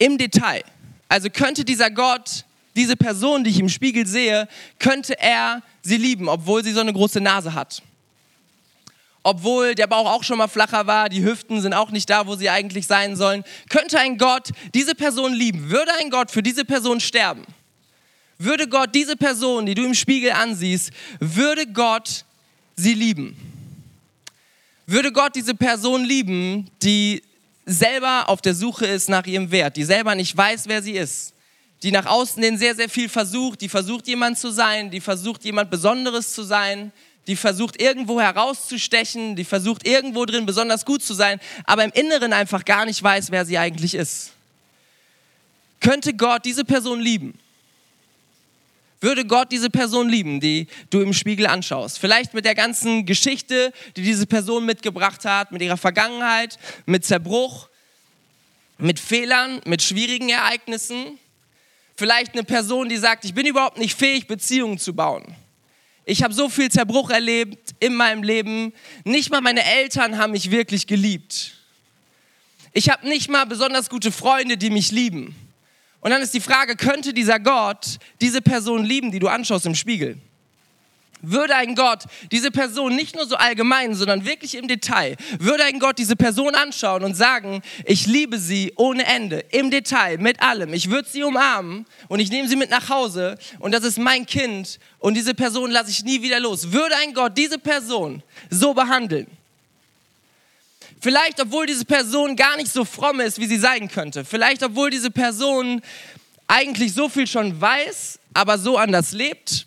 im 0.03 0.17
Detail. 0.17 0.63
Also 1.07 1.29
könnte 1.29 1.63
dieser 1.63 1.89
Gott, 1.89 2.45
diese 2.75 2.95
Person, 2.95 3.43
die 3.43 3.51
ich 3.51 3.59
im 3.59 3.69
Spiegel 3.69 4.05
sehe, 4.05 4.47
könnte 4.79 5.17
er 5.19 5.61
sie 5.81 5.97
lieben, 5.97 6.27
obwohl 6.27 6.63
sie 6.63 6.73
so 6.73 6.81
eine 6.81 6.93
große 6.93 7.21
Nase 7.21 7.53
hat. 7.53 7.81
Obwohl 9.21 9.73
der 9.73 9.87
Bauch 9.87 10.11
auch 10.11 10.23
schon 10.23 10.37
mal 10.37 10.49
flacher 10.49 10.85
war, 10.85 11.07
die 11.07 11.23
Hüften 11.23 11.61
sind 11.61 11.73
auch 11.73 11.91
nicht 11.91 12.09
da, 12.09 12.27
wo 12.27 12.35
sie 12.35 12.49
eigentlich 12.49 12.87
sein 12.87 13.15
sollen. 13.15 13.45
Könnte 13.69 13.97
ein 13.97 14.17
Gott 14.17 14.49
diese 14.73 14.95
Person 14.95 15.33
lieben? 15.33 15.69
Würde 15.69 15.91
ein 16.01 16.09
Gott 16.09 16.29
für 16.29 16.43
diese 16.43 16.65
Person 16.65 16.99
sterben? 16.99 17.45
Würde 18.37 18.67
Gott 18.67 18.93
diese 18.93 19.15
Person, 19.15 19.65
die 19.65 19.75
du 19.75 19.85
im 19.85 19.93
Spiegel 19.93 20.31
ansiehst, 20.31 20.91
würde 21.19 21.65
Gott 21.67 22.25
sie 22.75 22.93
lieben? 22.93 23.37
Würde 24.85 25.13
Gott 25.13 25.35
diese 25.35 25.55
Person 25.55 26.03
lieben, 26.03 26.69
die 26.81 27.23
selber 27.65 28.29
auf 28.29 28.41
der 28.41 28.55
Suche 28.55 28.85
ist 28.85 29.09
nach 29.09 29.25
ihrem 29.25 29.51
Wert, 29.51 29.77
die 29.77 29.83
selber 29.83 30.15
nicht 30.15 30.35
weiß, 30.35 30.67
wer 30.67 30.81
sie 30.81 30.93
ist, 30.93 31.33
die 31.81 31.91
nach 31.91 32.05
außen 32.05 32.41
hin 32.41 32.57
sehr, 32.57 32.75
sehr 32.75 32.89
viel 32.89 33.09
versucht, 33.09 33.61
die 33.61 33.69
versucht 33.69 34.07
jemand 34.07 34.37
zu 34.37 34.51
sein, 34.51 34.91
die 34.91 35.01
versucht 35.01 35.43
jemand 35.43 35.69
Besonderes 35.69 36.33
zu 36.33 36.43
sein, 36.43 36.91
die 37.27 37.35
versucht 37.35 37.81
irgendwo 37.81 38.19
herauszustechen, 38.19 39.35
die 39.35 39.45
versucht 39.45 39.87
irgendwo 39.87 40.25
drin 40.25 40.45
besonders 40.45 40.85
gut 40.85 41.03
zu 41.03 41.13
sein, 41.13 41.39
aber 41.65 41.83
im 41.85 41.91
Inneren 41.91 42.33
einfach 42.33 42.65
gar 42.65 42.85
nicht 42.85 43.01
weiß, 43.01 43.31
wer 43.31 43.45
sie 43.45 43.57
eigentlich 43.57 43.95
ist. 43.95 44.31
Könnte 45.79 46.13
Gott 46.13 46.45
diese 46.45 46.65
Person 46.65 46.99
lieben? 46.99 47.37
Würde 49.03 49.25
Gott 49.25 49.51
diese 49.51 49.69
Person 49.69 50.07
lieben, 50.07 50.39
die 50.39 50.67
du 50.89 51.01
im 51.01 51.11
Spiegel 51.11 51.45
anschaust? 51.45 51.99
Vielleicht 51.99 52.33
mit 52.33 52.45
der 52.45 52.55
ganzen 52.55 53.05
Geschichte, 53.05 53.73
die 53.97 54.01
diese 54.01 54.25
Person 54.25 54.65
mitgebracht 54.65 55.25
hat, 55.25 55.51
mit 55.51 55.61
ihrer 55.61 55.75
Vergangenheit, 55.75 56.57
mit 56.85 57.03
Zerbruch, 57.03 57.67
mit 58.77 59.01
Fehlern, 59.01 59.59
mit 59.65 59.81
schwierigen 59.81 60.29
Ereignissen. 60.29 61.19
Vielleicht 61.97 62.31
eine 62.31 62.45
Person, 62.45 62.87
die 62.87 62.95
sagt, 62.95 63.25
ich 63.25 63.33
bin 63.33 63.45
überhaupt 63.45 63.77
nicht 63.77 63.93
fähig, 63.93 64.25
Beziehungen 64.25 64.77
zu 64.77 64.95
bauen. 64.95 65.35
Ich 66.05 66.23
habe 66.23 66.33
so 66.33 66.47
viel 66.47 66.71
Zerbruch 66.71 67.09
erlebt 67.09 67.75
in 67.81 67.95
meinem 67.95 68.23
Leben. 68.23 68.71
Nicht 69.03 69.31
mal 69.31 69.41
meine 69.41 69.65
Eltern 69.65 70.17
haben 70.17 70.31
mich 70.31 70.49
wirklich 70.49 70.87
geliebt. 70.87 71.51
Ich 72.71 72.89
habe 72.89 73.05
nicht 73.05 73.29
mal 73.29 73.43
besonders 73.43 73.89
gute 73.89 74.13
Freunde, 74.13 74.55
die 74.55 74.69
mich 74.69 74.91
lieben. 74.91 75.35
Und 76.03 76.11
dann 76.11 76.21
ist 76.21 76.33
die 76.33 76.41
Frage, 76.41 76.75
könnte 76.75 77.13
dieser 77.13 77.39
Gott 77.39 77.97
diese 78.19 78.41
Person 78.41 78.83
lieben, 78.83 79.09
die 79.09 79.19
du 79.19 79.29
anschaust 79.29 79.65
im 79.65 79.73
Spiegel? 79.73 80.17
Würde 81.21 81.55
ein 81.55 81.75
Gott 81.75 82.03
diese 82.29 82.51
Person 82.51 82.93
nicht 82.93 83.15
nur 83.15 83.25
so 83.25 83.37
allgemein, 83.37 83.95
sondern 83.95 84.25
wirklich 84.25 84.55
im 84.55 84.67
Detail, 84.67 85.15
würde 85.39 85.63
ein 85.63 85.79
Gott 85.79 85.97
diese 85.97 86.17
Person 86.17 86.55
anschauen 86.55 87.05
und 87.05 87.15
sagen, 87.15 87.61
ich 87.85 88.05
liebe 88.05 88.37
sie 88.37 88.73
ohne 88.75 89.05
Ende, 89.05 89.45
im 89.51 89.71
Detail, 89.71 90.17
mit 90.17 90.41
allem. 90.41 90.73
Ich 90.73 90.89
würde 90.89 91.07
sie 91.09 91.23
umarmen 91.23 91.85
und 92.09 92.19
ich 92.19 92.29
nehme 92.29 92.49
sie 92.49 92.57
mit 92.57 92.69
nach 92.69 92.89
Hause 92.89 93.37
und 93.59 93.71
das 93.71 93.85
ist 93.85 93.97
mein 93.97 94.25
Kind 94.25 94.79
und 94.99 95.13
diese 95.13 95.33
Person 95.33 95.71
lasse 95.71 95.89
ich 95.89 96.03
nie 96.03 96.21
wieder 96.21 96.41
los. 96.41 96.73
Würde 96.73 96.97
ein 96.97 97.13
Gott 97.13 97.37
diese 97.37 97.57
Person 97.57 98.21
so 98.49 98.73
behandeln? 98.73 99.27
Vielleicht, 101.03 101.41
obwohl 101.41 101.65
diese 101.65 101.83
Person 101.83 102.37
gar 102.37 102.55
nicht 102.55 102.71
so 102.71 102.85
fromm 102.85 103.19
ist, 103.19 103.37
wie 103.37 103.45
sie 103.45 103.57
sein 103.57 103.89
könnte. 103.89 104.23
Vielleicht, 104.23 104.63
obwohl 104.63 104.89
diese 104.89 105.11
Person 105.11 105.81
eigentlich 106.47 106.93
so 106.93 107.09
viel 107.09 107.27
schon 107.27 107.59
weiß, 107.59 108.19
aber 108.33 108.57
so 108.57 108.77
anders 108.77 109.11
lebt. 109.11 109.65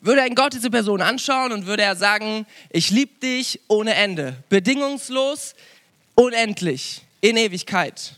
Würde 0.00 0.22
ein 0.22 0.34
Gott 0.34 0.54
diese 0.54 0.70
Person 0.70 1.02
anschauen 1.02 1.52
und 1.52 1.66
würde 1.66 1.82
er 1.82 1.94
sagen, 1.94 2.46
ich 2.70 2.88
liebe 2.88 3.20
dich 3.22 3.60
ohne 3.68 3.92
Ende, 3.92 4.34
bedingungslos, 4.48 5.54
unendlich, 6.14 7.02
in 7.20 7.36
Ewigkeit. 7.36 8.14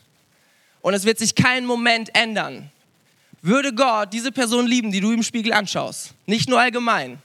Und 0.80 0.94
es 0.94 1.04
wird 1.04 1.18
sich 1.18 1.34
kein 1.34 1.66
Moment 1.66 2.14
ändern. 2.14 2.70
Würde 3.42 3.74
Gott 3.74 4.12
diese 4.12 4.30
Person 4.30 4.68
lieben, 4.68 4.92
die 4.92 5.00
du 5.00 5.10
im 5.10 5.24
Spiegel 5.24 5.52
anschaust, 5.52 6.14
nicht 6.26 6.48
nur 6.48 6.60
allgemein, 6.60 7.18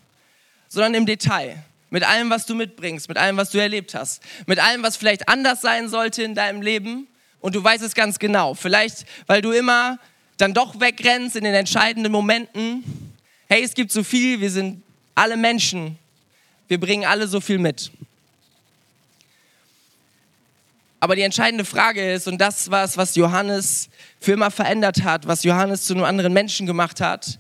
sondern 0.69 0.95
im 0.95 1.05
Detail, 1.05 1.63
mit 1.89 2.03
allem, 2.03 2.29
was 2.29 2.45
du 2.45 2.55
mitbringst, 2.55 3.09
mit 3.09 3.17
allem, 3.17 3.37
was 3.37 3.49
du 3.49 3.57
erlebt 3.57 3.95
hast, 3.95 4.21
mit 4.45 4.59
allem, 4.59 4.83
was 4.83 4.97
vielleicht 4.97 5.27
anders 5.27 5.61
sein 5.61 5.89
sollte 5.89 6.23
in 6.23 6.35
deinem 6.35 6.61
Leben 6.61 7.07
und 7.39 7.55
du 7.55 7.63
weißt 7.63 7.83
es 7.83 7.95
ganz 7.95 8.19
genau. 8.19 8.53
Vielleicht, 8.53 9.05
weil 9.27 9.41
du 9.41 9.51
immer 9.51 9.97
dann 10.37 10.53
doch 10.53 10.79
wegrennst 10.79 11.35
in 11.35 11.43
den 11.43 11.53
entscheidenden 11.53 12.11
Momenten. 12.11 12.83
Hey, 13.47 13.63
es 13.63 13.73
gibt 13.73 13.91
so 13.91 14.03
viel, 14.03 14.39
wir 14.39 14.51
sind 14.51 14.83
alle 15.15 15.37
Menschen, 15.37 15.97
wir 16.67 16.79
bringen 16.79 17.05
alle 17.05 17.27
so 17.27 17.41
viel 17.41 17.57
mit. 17.57 17.91
Aber 21.01 21.15
die 21.15 21.21
entscheidende 21.21 21.63
Frage 21.63 22.13
ist, 22.13 22.27
und 22.27 22.39
das 22.39 22.69
war 22.71 22.83
es, 22.83 22.97
was 22.97 23.15
Johannes 23.15 23.89
für 24.19 24.33
immer 24.33 24.51
verändert 24.51 25.03
hat, 25.03 25.27
was 25.27 25.43
Johannes 25.43 25.85
zu 25.85 25.93
einem 25.93 26.03
anderen 26.03 26.33
Menschen 26.33 26.65
gemacht 26.65 26.99
hat, 26.99 27.39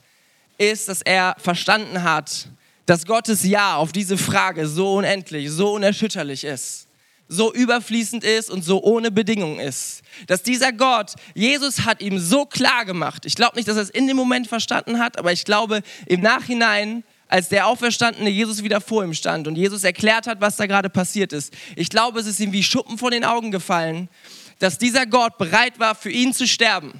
ist, 0.57 0.87
dass 0.87 1.01
er 1.01 1.35
verstanden 1.37 2.03
hat, 2.03 2.47
dass 2.89 3.05
Gottes 3.05 3.43
Ja 3.43 3.75
auf 3.75 3.91
diese 3.91 4.17
Frage 4.17 4.67
so 4.67 4.95
unendlich, 4.95 5.51
so 5.51 5.73
unerschütterlich 5.73 6.43
ist, 6.43 6.87
so 7.27 7.53
überfließend 7.53 8.23
ist 8.23 8.49
und 8.49 8.65
so 8.65 8.81
ohne 8.81 9.11
Bedingungen 9.11 9.59
ist. 9.59 10.01
Dass 10.25 10.41
dieser 10.41 10.71
Gott, 10.71 11.13
Jesus 11.35 11.85
hat 11.85 12.01
ihm 12.01 12.17
so 12.17 12.47
klar 12.47 12.85
gemacht. 12.85 13.27
Ich 13.27 13.35
glaube 13.35 13.57
nicht, 13.57 13.67
dass 13.67 13.75
er 13.75 13.83
es 13.83 13.91
in 13.91 14.07
dem 14.07 14.17
Moment 14.17 14.47
verstanden 14.47 14.97
hat, 14.97 15.19
aber 15.19 15.31
ich 15.31 15.45
glaube 15.45 15.83
im 16.07 16.21
Nachhinein, 16.21 17.03
als 17.27 17.49
der 17.49 17.67
auferstandene 17.67 18.31
Jesus 18.31 18.63
wieder 18.63 18.81
vor 18.81 19.03
ihm 19.03 19.13
stand 19.13 19.47
und 19.47 19.55
Jesus 19.55 19.83
erklärt 19.83 20.25
hat, 20.25 20.41
was 20.41 20.55
da 20.55 20.65
gerade 20.65 20.89
passiert 20.89 21.31
ist. 21.31 21.53
Ich 21.75 21.89
glaube, 21.89 22.19
es 22.19 22.25
ist 22.25 22.39
ihm 22.39 22.53
wie 22.53 22.63
Schuppen 22.63 22.97
von 22.97 23.11
den 23.11 23.23
Augen 23.23 23.51
gefallen, 23.51 24.09
dass 24.57 24.79
dieser 24.79 25.05
Gott 25.05 25.37
bereit 25.37 25.77
war, 25.77 25.93
für 25.93 26.09
ihn 26.09 26.33
zu 26.33 26.47
sterben, 26.47 26.99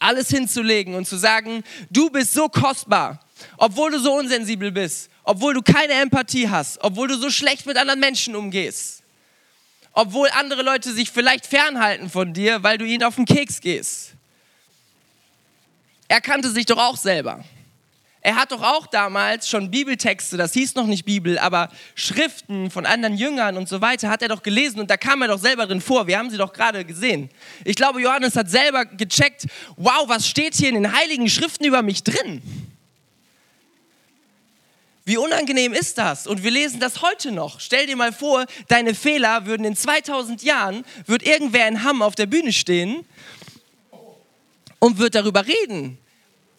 alles 0.00 0.28
hinzulegen 0.28 0.96
und 0.96 1.06
zu 1.06 1.16
sagen, 1.16 1.62
du 1.88 2.10
bist 2.10 2.34
so 2.34 2.48
kostbar, 2.48 3.20
obwohl 3.56 3.90
du 3.90 3.98
so 3.98 4.12
unsensibel 4.14 4.72
bist, 4.72 5.10
obwohl 5.24 5.54
du 5.54 5.62
keine 5.62 5.94
Empathie 5.94 6.48
hast, 6.48 6.78
obwohl 6.82 7.08
du 7.08 7.16
so 7.16 7.30
schlecht 7.30 7.66
mit 7.66 7.76
anderen 7.76 8.00
Menschen 8.00 8.34
umgehst, 8.36 9.02
obwohl 9.92 10.28
andere 10.32 10.62
Leute 10.62 10.92
sich 10.92 11.10
vielleicht 11.10 11.46
fernhalten 11.46 12.10
von 12.10 12.32
dir, 12.32 12.62
weil 12.62 12.78
du 12.78 12.84
ihnen 12.84 13.02
auf 13.02 13.16
den 13.16 13.24
Keks 13.24 13.60
gehst. 13.60 14.12
Er 16.08 16.20
kannte 16.20 16.50
sich 16.50 16.66
doch 16.66 16.78
auch 16.78 16.96
selber. 16.96 17.44
Er 18.20 18.34
hat 18.34 18.50
doch 18.50 18.62
auch 18.62 18.86
damals 18.88 19.48
schon 19.48 19.70
Bibeltexte, 19.70 20.36
das 20.36 20.52
hieß 20.52 20.74
noch 20.74 20.86
nicht 20.86 21.04
Bibel, 21.04 21.38
aber 21.38 21.70
Schriften 21.94 22.70
von 22.70 22.84
anderen 22.84 23.16
Jüngern 23.16 23.56
und 23.56 23.68
so 23.68 23.80
weiter 23.80 24.08
hat 24.08 24.22
er 24.22 24.28
doch 24.28 24.42
gelesen 24.42 24.80
und 24.80 24.90
da 24.90 24.96
kam 24.96 25.22
er 25.22 25.28
doch 25.28 25.38
selber 25.38 25.66
drin 25.66 25.80
vor. 25.80 26.06
Wir 26.08 26.18
haben 26.18 26.28
sie 26.28 26.36
doch 26.36 26.52
gerade 26.52 26.84
gesehen. 26.84 27.30
Ich 27.64 27.76
glaube, 27.76 28.02
Johannes 28.02 28.34
hat 28.34 28.50
selber 28.50 28.86
gecheckt, 28.86 29.46
wow, 29.76 30.08
was 30.08 30.28
steht 30.28 30.56
hier 30.56 30.68
in 30.68 30.74
den 30.74 30.92
heiligen 30.92 31.28
Schriften 31.28 31.64
über 31.64 31.82
mich 31.82 32.02
drin? 32.02 32.42
Wie 35.08 35.16
unangenehm 35.16 35.72
ist 35.72 35.96
das? 35.96 36.26
Und 36.26 36.42
wir 36.42 36.50
lesen 36.50 36.80
das 36.80 37.00
heute 37.00 37.32
noch. 37.32 37.60
Stell 37.60 37.86
dir 37.86 37.96
mal 37.96 38.12
vor, 38.12 38.44
deine 38.68 38.94
Fehler 38.94 39.46
würden 39.46 39.64
in 39.64 39.74
2000 39.74 40.42
Jahren, 40.42 40.84
wird 41.06 41.22
irgendwer 41.22 41.66
in 41.66 41.82
Hamm 41.82 42.02
auf 42.02 42.14
der 42.14 42.26
Bühne 42.26 42.52
stehen 42.52 43.06
und 44.80 44.98
wird 44.98 45.14
darüber 45.14 45.46
reden. 45.46 45.96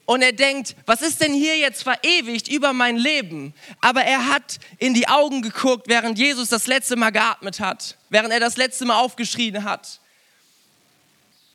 Und 0.05 0.23
er 0.23 0.31
denkt, 0.31 0.75
was 0.87 1.03
ist 1.03 1.21
denn 1.21 1.31
hier 1.31 1.59
jetzt 1.59 1.83
verewigt 1.83 2.47
über 2.47 2.73
mein 2.73 2.97
Leben? 2.97 3.53
Aber 3.81 4.01
er 4.01 4.25
hat 4.25 4.57
in 4.79 4.95
die 4.95 5.07
Augen 5.07 5.43
geguckt, 5.43 5.87
während 5.87 6.17
Jesus 6.17 6.49
das 6.49 6.65
letzte 6.65 6.95
Mal 6.95 7.11
geatmet 7.11 7.59
hat, 7.59 7.99
während 8.09 8.33
er 8.33 8.39
das 8.39 8.57
letzte 8.57 8.85
Mal 8.85 8.99
aufgeschrien 8.99 9.63
hat. 9.63 9.99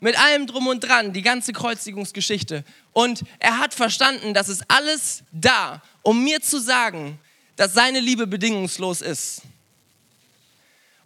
Mit 0.05 0.19
allem 0.19 0.47
drum 0.47 0.67
und 0.67 0.81
dran, 0.81 1.15
die 1.15 1.23
ganze 1.23 1.55
Kreuzigungsgeschichte. 1.55 2.63
Und 2.93 3.23
er 3.39 3.59
hat 3.59 3.73
verstanden, 3.73 4.35
dass 4.35 4.49
es 4.49 4.61
alles 4.69 5.23
da 5.33 5.81
um 6.03 6.23
mir 6.23 6.43
zu 6.43 6.61
sagen, 6.61 7.19
dass 7.57 7.73
seine 7.73 8.01
Liebe 8.01 8.27
bedingungslos 8.27 9.01
ist. 9.01 9.41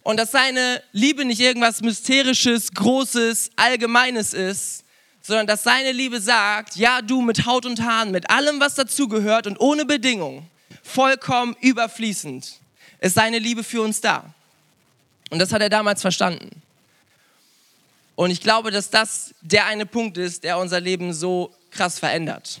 Und 0.03 0.17
dass 0.17 0.31
seine 0.31 0.83
Liebe 0.91 1.23
nicht 1.23 1.39
irgendwas 1.39 1.79
Mysterisches, 1.79 2.73
Großes, 2.73 3.51
Allgemeines 3.55 4.33
ist, 4.33 4.83
sondern 5.21 5.47
dass 5.47 5.63
seine 5.63 5.93
Liebe 5.93 6.19
sagt, 6.19 6.75
ja, 6.75 7.01
du 7.01 7.21
mit 7.21 7.45
Haut 7.45 7.65
und 7.65 7.81
Haaren, 7.81 8.11
mit 8.11 8.29
allem, 8.29 8.59
was 8.59 8.75
dazugehört 8.75 9.47
und 9.47 9.61
ohne 9.61 9.85
Bedingung, 9.85 10.45
vollkommen 10.83 11.55
überfließend, 11.61 12.59
ist 12.99 13.15
seine 13.15 13.39
Liebe 13.39 13.63
für 13.63 13.81
uns 13.81 14.01
da. 14.01 14.33
Und 15.29 15.39
das 15.39 15.53
hat 15.53 15.61
er 15.61 15.69
damals 15.69 16.01
verstanden. 16.01 16.61
Und 18.19 18.31
ich 18.31 18.41
glaube, 18.41 18.69
dass 18.69 18.89
das 18.89 19.33
der 19.39 19.65
eine 19.67 19.85
Punkt 19.85 20.17
ist, 20.17 20.43
der 20.43 20.57
unser 20.57 20.81
Leben 20.81 21.13
so 21.13 21.55
krass 21.71 21.99
verändert. 21.99 22.59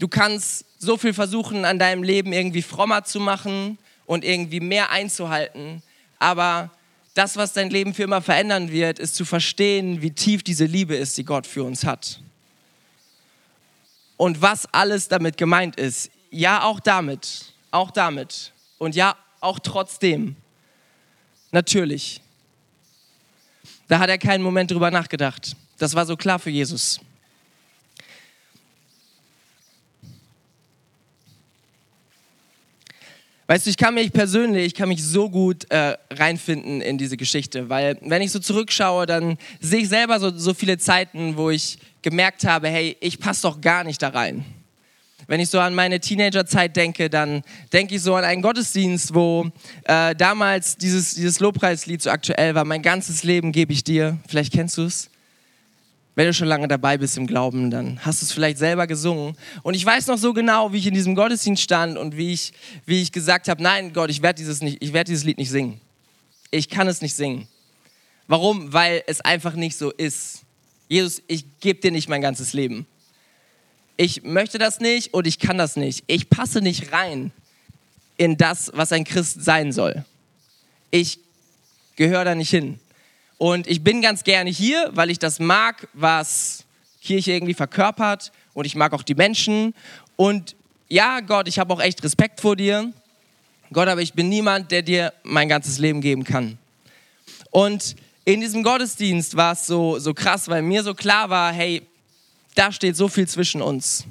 Du 0.00 0.08
kannst 0.08 0.64
so 0.76 0.96
viel 0.96 1.14
versuchen, 1.14 1.64
an 1.64 1.78
deinem 1.78 2.02
Leben 2.02 2.32
irgendwie 2.32 2.62
frommer 2.62 3.04
zu 3.04 3.20
machen 3.20 3.78
und 4.06 4.24
irgendwie 4.24 4.58
mehr 4.58 4.90
einzuhalten. 4.90 5.84
Aber 6.18 6.72
das, 7.14 7.36
was 7.36 7.52
dein 7.52 7.70
Leben 7.70 7.94
für 7.94 8.02
immer 8.02 8.20
verändern 8.20 8.72
wird, 8.72 8.98
ist 8.98 9.14
zu 9.14 9.24
verstehen, 9.24 10.02
wie 10.02 10.10
tief 10.10 10.42
diese 10.42 10.64
Liebe 10.64 10.96
ist, 10.96 11.16
die 11.16 11.24
Gott 11.24 11.46
für 11.46 11.62
uns 11.62 11.84
hat. 11.84 12.18
Und 14.16 14.42
was 14.42 14.66
alles 14.74 15.06
damit 15.06 15.36
gemeint 15.36 15.76
ist. 15.76 16.10
Ja, 16.32 16.64
auch 16.64 16.80
damit. 16.80 17.54
Auch 17.70 17.92
damit. 17.92 18.52
Und 18.78 18.96
ja, 18.96 19.14
auch 19.38 19.60
trotzdem. 19.60 20.34
Natürlich. 21.52 22.20
Da 23.88 23.98
hat 23.98 24.08
er 24.08 24.18
keinen 24.18 24.42
Moment 24.42 24.70
drüber 24.70 24.90
nachgedacht. 24.90 25.56
Das 25.78 25.94
war 25.94 26.06
so 26.06 26.16
klar 26.16 26.38
für 26.38 26.50
Jesus. 26.50 27.00
Weißt 33.46 33.66
du, 33.66 33.70
ich 33.70 33.76
kann 33.76 33.92
mich 33.92 34.10
persönlich, 34.10 34.64
ich 34.64 34.74
kann 34.74 34.88
mich 34.88 35.04
so 35.04 35.28
gut 35.28 35.70
äh, 35.70 35.98
reinfinden 36.10 36.80
in 36.80 36.96
diese 36.96 37.18
Geschichte, 37.18 37.68
weil 37.68 37.98
wenn 38.00 38.22
ich 38.22 38.32
so 38.32 38.38
zurückschaue, 38.38 39.04
dann 39.04 39.36
sehe 39.60 39.80
ich 39.80 39.88
selber 39.90 40.18
so, 40.18 40.30
so 40.30 40.54
viele 40.54 40.78
Zeiten, 40.78 41.36
wo 41.36 41.50
ich 41.50 41.78
gemerkt 42.00 42.44
habe, 42.44 42.68
hey, 42.68 42.96
ich 43.00 43.18
passe 43.20 43.42
doch 43.42 43.60
gar 43.60 43.84
nicht 43.84 44.00
da 44.00 44.08
rein. 44.08 44.46
Wenn 45.26 45.40
ich 45.40 45.48
so 45.48 45.60
an 45.60 45.74
meine 45.74 46.00
Teenagerzeit 46.00 46.76
denke, 46.76 47.10
dann 47.10 47.42
denke 47.72 47.94
ich 47.94 48.02
so 48.02 48.14
an 48.14 48.24
einen 48.24 48.42
Gottesdienst, 48.42 49.14
wo 49.14 49.50
äh, 49.84 50.14
damals 50.14 50.76
dieses, 50.76 51.14
dieses 51.14 51.40
Lobpreislied 51.40 52.02
so 52.02 52.10
aktuell 52.10 52.54
war, 52.54 52.64
mein 52.64 52.82
ganzes 52.82 53.24
Leben 53.24 53.52
gebe 53.52 53.72
ich 53.72 53.84
dir. 53.84 54.18
Vielleicht 54.28 54.52
kennst 54.52 54.76
du 54.76 54.82
es 54.82 55.10
wenn 56.14 56.26
du 56.26 56.34
schon 56.34 56.46
lange 56.48 56.68
dabei 56.68 56.96
bist 56.96 57.16
im 57.16 57.26
Glauben, 57.26 57.70
dann 57.70 57.98
hast 58.04 58.22
du 58.22 58.26
es 58.26 58.32
vielleicht 58.32 58.58
selber 58.58 58.86
gesungen. 58.86 59.36
Und 59.62 59.74
ich 59.74 59.84
weiß 59.84 60.06
noch 60.06 60.18
so 60.18 60.32
genau, 60.32 60.72
wie 60.72 60.78
ich 60.78 60.86
in 60.86 60.94
diesem 60.94 61.14
Gottesdienst 61.14 61.62
stand 61.62 61.98
und 61.98 62.16
wie 62.16 62.32
ich, 62.32 62.52
wie 62.86 63.02
ich 63.02 63.10
gesagt 63.10 63.48
habe, 63.48 63.62
nein 63.62 63.92
Gott, 63.92 64.10
ich 64.10 64.22
werde 64.22 64.38
dieses, 64.38 64.60
werd 64.60 65.08
dieses 65.08 65.24
Lied 65.24 65.38
nicht 65.38 65.50
singen. 65.50 65.80
Ich 66.50 66.68
kann 66.68 66.86
es 66.86 67.02
nicht 67.02 67.14
singen. 67.14 67.48
Warum? 68.28 68.72
Weil 68.72 69.02
es 69.06 69.20
einfach 69.20 69.54
nicht 69.54 69.76
so 69.76 69.90
ist. 69.90 70.42
Jesus, 70.88 71.20
ich 71.26 71.44
gebe 71.60 71.80
dir 71.80 71.90
nicht 71.90 72.08
mein 72.08 72.22
ganzes 72.22 72.52
Leben. 72.52 72.86
Ich 73.96 74.24
möchte 74.24 74.58
das 74.58 74.80
nicht 74.80 75.14
und 75.14 75.26
ich 75.26 75.38
kann 75.38 75.56
das 75.56 75.76
nicht. 75.76 76.04
Ich 76.06 76.28
passe 76.28 76.60
nicht 76.60 76.92
rein 76.92 77.30
in 78.16 78.36
das, 78.36 78.70
was 78.74 78.92
ein 78.92 79.04
Christ 79.04 79.44
sein 79.44 79.72
soll. 79.72 80.04
Ich 80.90 81.18
gehöre 81.96 82.24
da 82.24 82.34
nicht 82.34 82.50
hin. 82.50 82.80
Und 83.38 83.66
ich 83.66 83.82
bin 83.82 84.02
ganz 84.02 84.24
gerne 84.24 84.50
hier, 84.50 84.90
weil 84.94 85.10
ich 85.10 85.18
das 85.18 85.38
mag, 85.38 85.88
was 85.92 86.64
Kirche 87.02 87.32
irgendwie 87.32 87.54
verkörpert. 87.54 88.32
Und 88.52 88.64
ich 88.64 88.74
mag 88.74 88.92
auch 88.92 89.02
die 89.02 89.14
Menschen. 89.14 89.74
Und 90.16 90.56
ja, 90.88 91.20
Gott, 91.20 91.48
ich 91.48 91.58
habe 91.58 91.72
auch 91.72 91.80
echt 91.80 92.02
Respekt 92.02 92.40
vor 92.40 92.56
dir. 92.56 92.92
Gott, 93.72 93.88
aber 93.88 94.02
ich 94.02 94.12
bin 94.12 94.28
niemand, 94.28 94.70
der 94.70 94.82
dir 94.82 95.12
mein 95.22 95.48
ganzes 95.48 95.78
Leben 95.78 96.00
geben 96.00 96.24
kann. 96.24 96.58
Und 97.50 97.96
in 98.24 98.40
diesem 98.40 98.62
Gottesdienst 98.62 99.36
war 99.36 99.52
es 99.52 99.66
so, 99.66 99.98
so 99.98 100.14
krass, 100.14 100.48
weil 100.48 100.62
mir 100.62 100.82
so 100.82 100.94
klar 100.94 101.30
war, 101.30 101.52
hey, 101.52 101.82
da 102.54 102.72
steht 102.72 102.96
so 102.96 103.08
viel 103.08 103.28
zwischen 103.28 103.62
uns. 103.62 104.04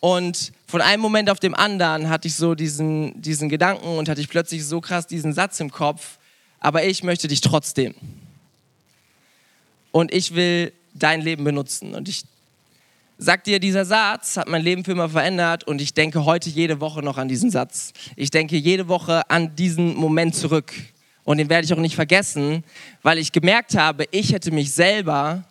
Und 0.00 0.52
von 0.66 0.80
einem 0.80 1.02
Moment 1.02 1.28
auf 1.28 1.40
dem 1.40 1.54
anderen 1.54 2.08
hatte 2.08 2.28
ich 2.28 2.34
so 2.34 2.54
diesen, 2.54 3.20
diesen 3.20 3.48
Gedanken 3.48 3.98
und 3.98 4.08
hatte 4.08 4.20
ich 4.20 4.28
plötzlich 4.28 4.64
so 4.64 4.80
krass 4.80 5.06
diesen 5.06 5.32
Satz 5.32 5.60
im 5.60 5.70
Kopf, 5.70 6.18
aber 6.58 6.84
ich 6.84 7.02
möchte 7.02 7.28
dich 7.28 7.40
trotzdem. 7.40 7.94
Und 9.92 10.12
ich 10.14 10.34
will 10.34 10.72
dein 10.94 11.20
Leben 11.20 11.44
benutzen. 11.44 11.94
Und 11.94 12.08
ich 12.08 12.24
sagt 13.18 13.46
dir, 13.46 13.60
dieser 13.60 13.84
Satz 13.84 14.36
hat 14.36 14.48
mein 14.48 14.62
Leben 14.62 14.84
für 14.84 14.92
immer 14.92 15.08
verändert 15.08 15.64
und 15.64 15.80
ich 15.80 15.92
denke 15.92 16.24
heute 16.24 16.48
jede 16.48 16.80
Woche 16.80 17.02
noch 17.02 17.18
an 17.18 17.28
diesen 17.28 17.50
Satz. 17.50 17.92
Ich 18.16 18.30
denke 18.30 18.56
jede 18.56 18.88
Woche 18.88 19.28
an 19.28 19.54
diesen 19.56 19.96
Moment 19.96 20.34
zurück. 20.34 20.72
Und 21.24 21.36
den 21.36 21.50
werde 21.50 21.66
ich 21.66 21.74
auch 21.74 21.78
nicht 21.78 21.94
vergessen, 21.94 22.64
weil 23.02 23.18
ich 23.18 23.30
gemerkt 23.32 23.76
habe, 23.76 24.06
ich 24.10 24.32
hätte 24.32 24.50
mich 24.50 24.72
selber 24.72 25.44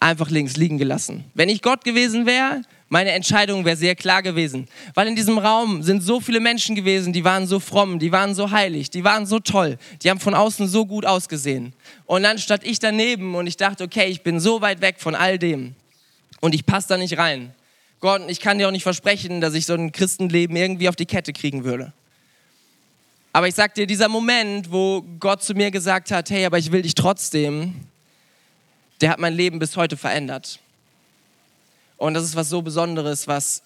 einfach 0.00 0.30
links 0.30 0.56
liegen 0.56 0.78
gelassen. 0.78 1.24
Wenn 1.34 1.48
ich 1.48 1.62
Gott 1.62 1.84
gewesen 1.84 2.26
wäre, 2.26 2.62
meine 2.88 3.10
Entscheidung 3.10 3.64
wäre 3.64 3.76
sehr 3.76 3.94
klar 3.94 4.22
gewesen. 4.22 4.66
Weil 4.94 5.08
in 5.08 5.16
diesem 5.16 5.38
Raum 5.38 5.82
sind 5.82 6.02
so 6.02 6.20
viele 6.20 6.40
Menschen 6.40 6.74
gewesen, 6.74 7.12
die 7.12 7.24
waren 7.24 7.46
so 7.46 7.60
fromm, 7.60 7.98
die 7.98 8.12
waren 8.12 8.34
so 8.34 8.50
heilig, 8.50 8.90
die 8.90 9.04
waren 9.04 9.26
so 9.26 9.40
toll, 9.40 9.76
die 10.02 10.10
haben 10.10 10.20
von 10.20 10.34
außen 10.34 10.66
so 10.68 10.86
gut 10.86 11.04
ausgesehen. 11.04 11.74
Und 12.06 12.22
dann 12.22 12.38
stand 12.38 12.64
ich 12.64 12.78
daneben 12.78 13.34
und 13.34 13.46
ich 13.46 13.56
dachte, 13.56 13.84
okay, 13.84 14.06
ich 14.06 14.22
bin 14.22 14.40
so 14.40 14.60
weit 14.60 14.80
weg 14.80 14.96
von 14.98 15.14
all 15.14 15.38
dem 15.38 15.74
und 16.40 16.54
ich 16.54 16.64
passe 16.64 16.88
da 16.88 16.96
nicht 16.96 17.18
rein. 17.18 17.52
Gott, 18.00 18.22
ich 18.28 18.40
kann 18.40 18.58
dir 18.58 18.68
auch 18.68 18.72
nicht 18.72 18.84
versprechen, 18.84 19.40
dass 19.40 19.54
ich 19.54 19.66
so 19.66 19.74
ein 19.74 19.92
Christenleben 19.92 20.56
irgendwie 20.56 20.88
auf 20.88 20.96
die 20.96 21.06
Kette 21.06 21.32
kriegen 21.32 21.64
würde. 21.64 21.92
Aber 23.32 23.48
ich 23.48 23.54
sag 23.54 23.74
dir, 23.74 23.86
dieser 23.86 24.08
Moment, 24.08 24.72
wo 24.72 25.02
Gott 25.20 25.42
zu 25.42 25.54
mir 25.54 25.70
gesagt 25.70 26.10
hat, 26.10 26.30
hey, 26.30 26.46
aber 26.46 26.58
ich 26.58 26.72
will 26.72 26.82
dich 26.82 26.94
trotzdem, 26.94 27.74
der 29.00 29.10
hat 29.10 29.18
mein 29.18 29.34
Leben 29.34 29.58
bis 29.58 29.76
heute 29.76 29.96
verändert. 29.96 30.60
Und 31.96 32.14
das 32.14 32.24
ist 32.24 32.36
was 32.36 32.48
so 32.48 32.62
Besonderes, 32.62 33.26
was 33.26 33.62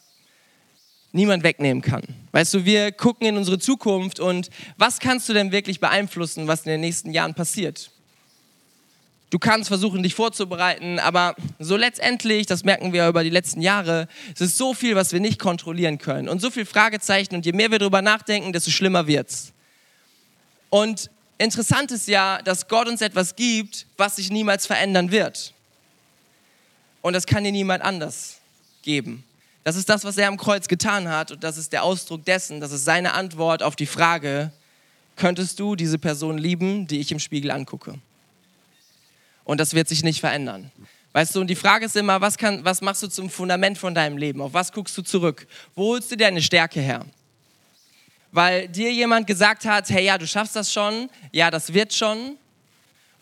niemand 1.13 1.43
wegnehmen 1.43 1.83
kann. 1.83 2.03
Weißt 2.33 2.55
du, 2.55 2.65
wir 2.65 2.93
gucken 2.93 3.27
in 3.27 3.37
unsere 3.37 3.59
Zukunft 3.59 4.19
und 4.19 4.49
was 4.79 4.99
kannst 4.99 5.29
du 5.29 5.35
denn 5.35 5.53
wirklich 5.53 5.81
beeinflussen, 5.81 6.49
was 6.49 6.65
in 6.65 6.71
den 6.71 6.81
nächsten 6.81 7.13
Jahren 7.13 7.35
passiert? 7.35 7.91
Du 9.29 9.39
kannst 9.39 9.69
versuchen, 9.69 10.03
dich 10.03 10.15
vorzubereiten, 10.15 10.99
aber 10.99 11.35
so 11.59 11.77
letztendlich, 11.77 12.47
das 12.47 12.65
merken 12.65 12.93
wir 12.93 13.09
über 13.09 13.25
die 13.25 13.31
letzten 13.31 13.63
Jahre, 13.63 14.07
es 14.35 14.43
ist 14.43 14.59
so 14.59 14.75
viel, 14.75 14.95
was 14.95 15.13
wir 15.13 15.21
nicht 15.21 15.39
kontrollieren 15.39 15.97
können 15.97 16.29
und 16.29 16.43
so 16.43 16.51
viel 16.51 16.67
Fragezeichen 16.67 17.35
und 17.35 17.47
je 17.47 17.53
mehr 17.53 17.71
wir 17.71 17.79
darüber 17.79 18.03
nachdenken, 18.03 18.53
desto 18.53 18.71
schlimmer 18.71 19.07
wird's. 19.07 19.53
Und 20.69 21.11
interessant 21.39 21.91
ist 21.91 22.09
ja, 22.09 22.41
dass 22.43 22.69
Gott 22.69 22.89
uns 22.89 23.01
etwas 23.01 23.37
gibt, 23.37 23.87
was 23.97 24.17
sich 24.17 24.31
niemals 24.31 24.67
verändern 24.67 25.11
wird. 25.11 25.53
Und 27.01 27.15
das 27.15 27.27
kann 27.27 27.45
dir 27.45 27.53
niemand 27.53 27.83
anders 27.83 28.39
geben. 28.83 29.25
Das 29.65 29.77
ist 29.77 29.89
das, 29.89 30.05
was 30.05 30.19
er 30.19 30.29
am 30.29 30.37
Kreuz 30.37 30.67
getan 30.67 31.09
hat 31.09 31.31
und 31.31 31.45
das 31.45 31.57
ist 31.57 31.73
der 31.73 31.85
Ausdruck 31.85 32.25
dessen, 32.25 32.61
das 32.61 32.73
ist 32.73 32.85
seine 32.85 33.15
Antwort 33.15 33.63
auf 33.63 33.77
die 33.77 33.87
Frage, 33.87 34.53
könntest 35.17 35.61
du 35.61 35.77
diese 35.77 35.99
Person 35.99 36.39
lieben, 36.39 36.87
die 36.87 36.99
ich 36.99 37.13
im 37.13 37.21
Spiegel 37.21 37.51
angucke? 37.51 37.95
Und 39.45 39.59
das 39.59 39.75
wird 39.75 39.89
sich 39.89 40.03
nicht 40.03 40.21
verändern. 40.21 40.71
Weißt 41.13 41.35
du, 41.35 41.41
und 41.41 41.49
die 41.49 41.57
Frage 41.57 41.87
ist 41.87 41.97
immer, 41.97 42.21
was, 42.21 42.39
kann, 42.39 42.65
was 42.65 42.81
machst 42.81 43.03
du 43.03 43.09
zum 43.09 43.29
Fundament 43.29 43.77
von 43.77 43.95
deinem 43.95 44.17
Leben? 44.17 44.41
Auf 44.41 44.55
was 44.55 44.73
guckst 44.73 44.97
du 44.97 45.03
zurück? 45.03 45.47
Wo 45.75 45.89
holst 45.89 46.11
du 46.11 46.17
deine 46.17 46.41
Stärke 46.41 46.81
her? 46.81 47.05
Weil 48.33 48.69
dir 48.69 48.93
jemand 48.93 49.27
gesagt 49.27 49.65
hat, 49.65 49.89
hey, 49.91 50.07
ja, 50.07 50.19
du 50.19 50.27
schaffst 50.27 50.57
das 50.57 50.73
schon, 50.73 51.09
ja, 51.31 51.51
das 51.51 51.73
wird 51.73 51.93
schon. 51.93 52.37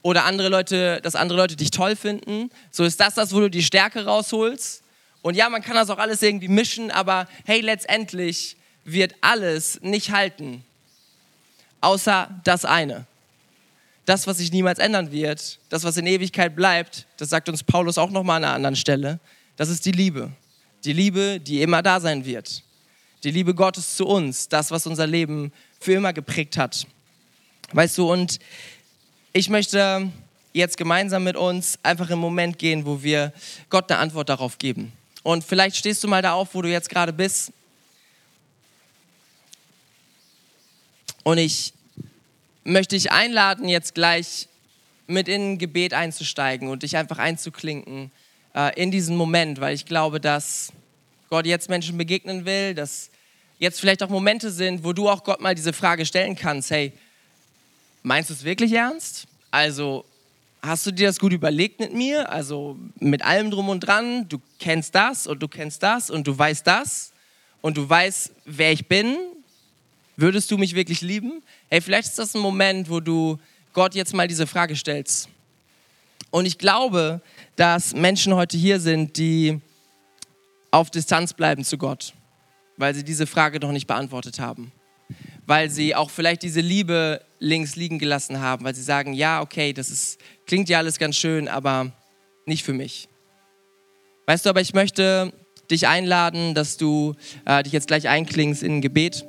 Oder 0.02 0.24
andere 0.24 0.48
Leute, 0.48 1.00
dass 1.02 1.14
andere 1.14 1.38
Leute 1.38 1.56
dich 1.56 1.70
toll 1.70 1.94
finden. 1.94 2.50
So 2.70 2.84
ist 2.84 2.98
das 3.00 3.14
das, 3.14 3.34
wo 3.34 3.40
du 3.40 3.50
die 3.50 3.62
Stärke 3.62 4.06
rausholst. 4.06 4.82
Und 5.20 5.36
ja, 5.36 5.50
man 5.50 5.62
kann 5.62 5.74
das 5.74 5.90
auch 5.90 5.98
alles 5.98 6.22
irgendwie 6.22 6.48
mischen, 6.48 6.90
aber 6.90 7.28
hey, 7.44 7.60
letztendlich 7.60 8.56
wird 8.84 9.14
alles 9.20 9.80
nicht 9.82 10.10
halten. 10.10 10.64
Außer 11.82 12.30
das 12.44 12.64
eine 12.64 13.06
das, 14.10 14.26
was 14.26 14.38
sich 14.38 14.50
niemals 14.50 14.80
ändern 14.80 15.12
wird, 15.12 15.60
das, 15.68 15.84
was 15.84 15.96
in 15.96 16.06
Ewigkeit 16.06 16.56
bleibt, 16.56 17.06
das 17.16 17.30
sagt 17.30 17.48
uns 17.48 17.62
Paulus 17.62 17.96
auch 17.96 18.10
nochmal 18.10 18.38
an 18.38 18.44
einer 18.44 18.54
anderen 18.54 18.76
Stelle, 18.76 19.20
das 19.56 19.68
ist 19.68 19.86
die 19.86 19.92
Liebe. 19.92 20.32
Die 20.84 20.92
Liebe, 20.92 21.38
die 21.38 21.62
immer 21.62 21.80
da 21.80 22.00
sein 22.00 22.24
wird. 22.24 22.64
Die 23.22 23.30
Liebe 23.30 23.54
Gottes 23.54 23.96
zu 23.96 24.06
uns, 24.06 24.48
das, 24.48 24.70
was 24.70 24.86
unser 24.86 25.06
Leben 25.06 25.52
für 25.78 25.92
immer 25.92 26.12
geprägt 26.12 26.56
hat. 26.56 26.86
Weißt 27.72 27.98
du, 27.98 28.10
und 28.10 28.38
ich 29.32 29.48
möchte 29.48 30.10
jetzt 30.52 30.76
gemeinsam 30.76 31.24
mit 31.24 31.36
uns 31.36 31.78
einfach 31.82 32.10
im 32.10 32.18
Moment 32.18 32.58
gehen, 32.58 32.86
wo 32.86 33.02
wir 33.02 33.32
Gott 33.68 33.90
eine 33.90 34.00
Antwort 34.00 34.28
darauf 34.28 34.58
geben. 34.58 34.92
Und 35.22 35.44
vielleicht 35.44 35.76
stehst 35.76 36.02
du 36.02 36.08
mal 36.08 36.22
da 36.22 36.32
auf, 36.32 36.54
wo 36.54 36.62
du 36.62 36.70
jetzt 36.70 36.88
gerade 36.88 37.12
bist. 37.12 37.52
Und 41.22 41.38
ich 41.38 41.74
möchte 42.64 42.96
ich 42.96 43.12
einladen, 43.12 43.68
jetzt 43.68 43.94
gleich 43.94 44.48
mit 45.06 45.28
in 45.28 45.52
ein 45.52 45.58
Gebet 45.58 45.92
einzusteigen 45.92 46.68
und 46.68 46.82
dich 46.82 46.96
einfach 46.96 47.18
einzuklinken 47.18 48.10
äh, 48.54 48.80
in 48.80 48.90
diesen 48.90 49.16
Moment, 49.16 49.60
weil 49.60 49.74
ich 49.74 49.86
glaube, 49.86 50.20
dass 50.20 50.72
Gott 51.30 51.46
jetzt 51.46 51.70
Menschen 51.70 51.96
begegnen 51.96 52.44
will, 52.44 52.74
dass 52.74 53.10
jetzt 53.58 53.80
vielleicht 53.80 54.02
auch 54.02 54.10
Momente 54.10 54.50
sind, 54.50 54.84
wo 54.84 54.92
du 54.92 55.08
auch 55.08 55.24
Gott 55.24 55.40
mal 55.40 55.54
diese 55.54 55.72
Frage 55.72 56.04
stellen 56.04 56.36
kannst, 56.36 56.70
hey, 56.70 56.92
meinst 58.02 58.28
du 58.28 58.34
es 58.34 58.44
wirklich 58.44 58.72
ernst? 58.72 59.26
Also 59.50 60.04
hast 60.60 60.84
du 60.84 60.90
dir 60.90 61.06
das 61.06 61.18
gut 61.18 61.32
überlegt 61.32 61.80
mit 61.80 61.94
mir? 61.94 62.30
Also 62.30 62.76
mit 62.98 63.22
allem 63.22 63.50
drum 63.50 63.70
und 63.70 63.80
dran, 63.80 64.28
du 64.28 64.38
kennst 64.58 64.94
das 64.94 65.26
und 65.26 65.42
du 65.42 65.48
kennst 65.48 65.82
das 65.82 66.10
und 66.10 66.26
du 66.26 66.36
weißt 66.36 66.66
das 66.66 67.12
und 67.62 67.78
du 67.78 67.88
weißt, 67.88 68.32
wer 68.44 68.72
ich 68.72 68.86
bin 68.86 69.16
Würdest 70.20 70.50
du 70.50 70.58
mich 70.58 70.74
wirklich 70.74 71.00
lieben? 71.00 71.42
Hey, 71.70 71.80
vielleicht 71.80 72.08
ist 72.08 72.18
das 72.18 72.34
ein 72.34 72.42
Moment, 72.42 72.90
wo 72.90 73.00
du 73.00 73.38
Gott 73.72 73.94
jetzt 73.94 74.12
mal 74.12 74.28
diese 74.28 74.46
Frage 74.46 74.76
stellst. 74.76 75.30
Und 76.30 76.44
ich 76.44 76.58
glaube, 76.58 77.22
dass 77.56 77.94
Menschen 77.94 78.34
heute 78.34 78.58
hier 78.58 78.80
sind, 78.80 79.16
die 79.16 79.62
auf 80.70 80.90
Distanz 80.90 81.32
bleiben 81.32 81.64
zu 81.64 81.78
Gott, 81.78 82.14
weil 82.76 82.94
sie 82.94 83.04
diese 83.04 83.26
Frage 83.26 83.60
noch 83.60 83.72
nicht 83.72 83.86
beantwortet 83.86 84.40
haben. 84.40 84.72
Weil 85.46 85.70
sie 85.70 85.94
auch 85.94 86.10
vielleicht 86.10 86.42
diese 86.42 86.60
Liebe 86.60 87.22
links 87.38 87.74
liegen 87.74 87.98
gelassen 87.98 88.40
haben, 88.40 88.64
weil 88.64 88.74
sie 88.74 88.82
sagen, 88.82 89.12
ja, 89.12 89.40
okay, 89.40 89.72
das 89.72 89.90
ist, 89.90 90.20
klingt 90.46 90.68
ja 90.68 90.78
alles 90.78 90.98
ganz 90.98 91.16
schön, 91.16 91.48
aber 91.48 91.92
nicht 92.46 92.64
für 92.64 92.72
mich. 92.72 93.08
Weißt 94.26 94.46
du, 94.46 94.50
aber 94.50 94.60
ich 94.60 94.74
möchte 94.74 95.32
dich 95.70 95.88
einladen, 95.88 96.54
dass 96.54 96.76
du 96.76 97.14
äh, 97.46 97.62
dich 97.62 97.72
jetzt 97.72 97.88
gleich 97.88 98.08
einklingst 98.08 98.62
in 98.62 98.76
ein 98.76 98.80
Gebet. 98.80 99.24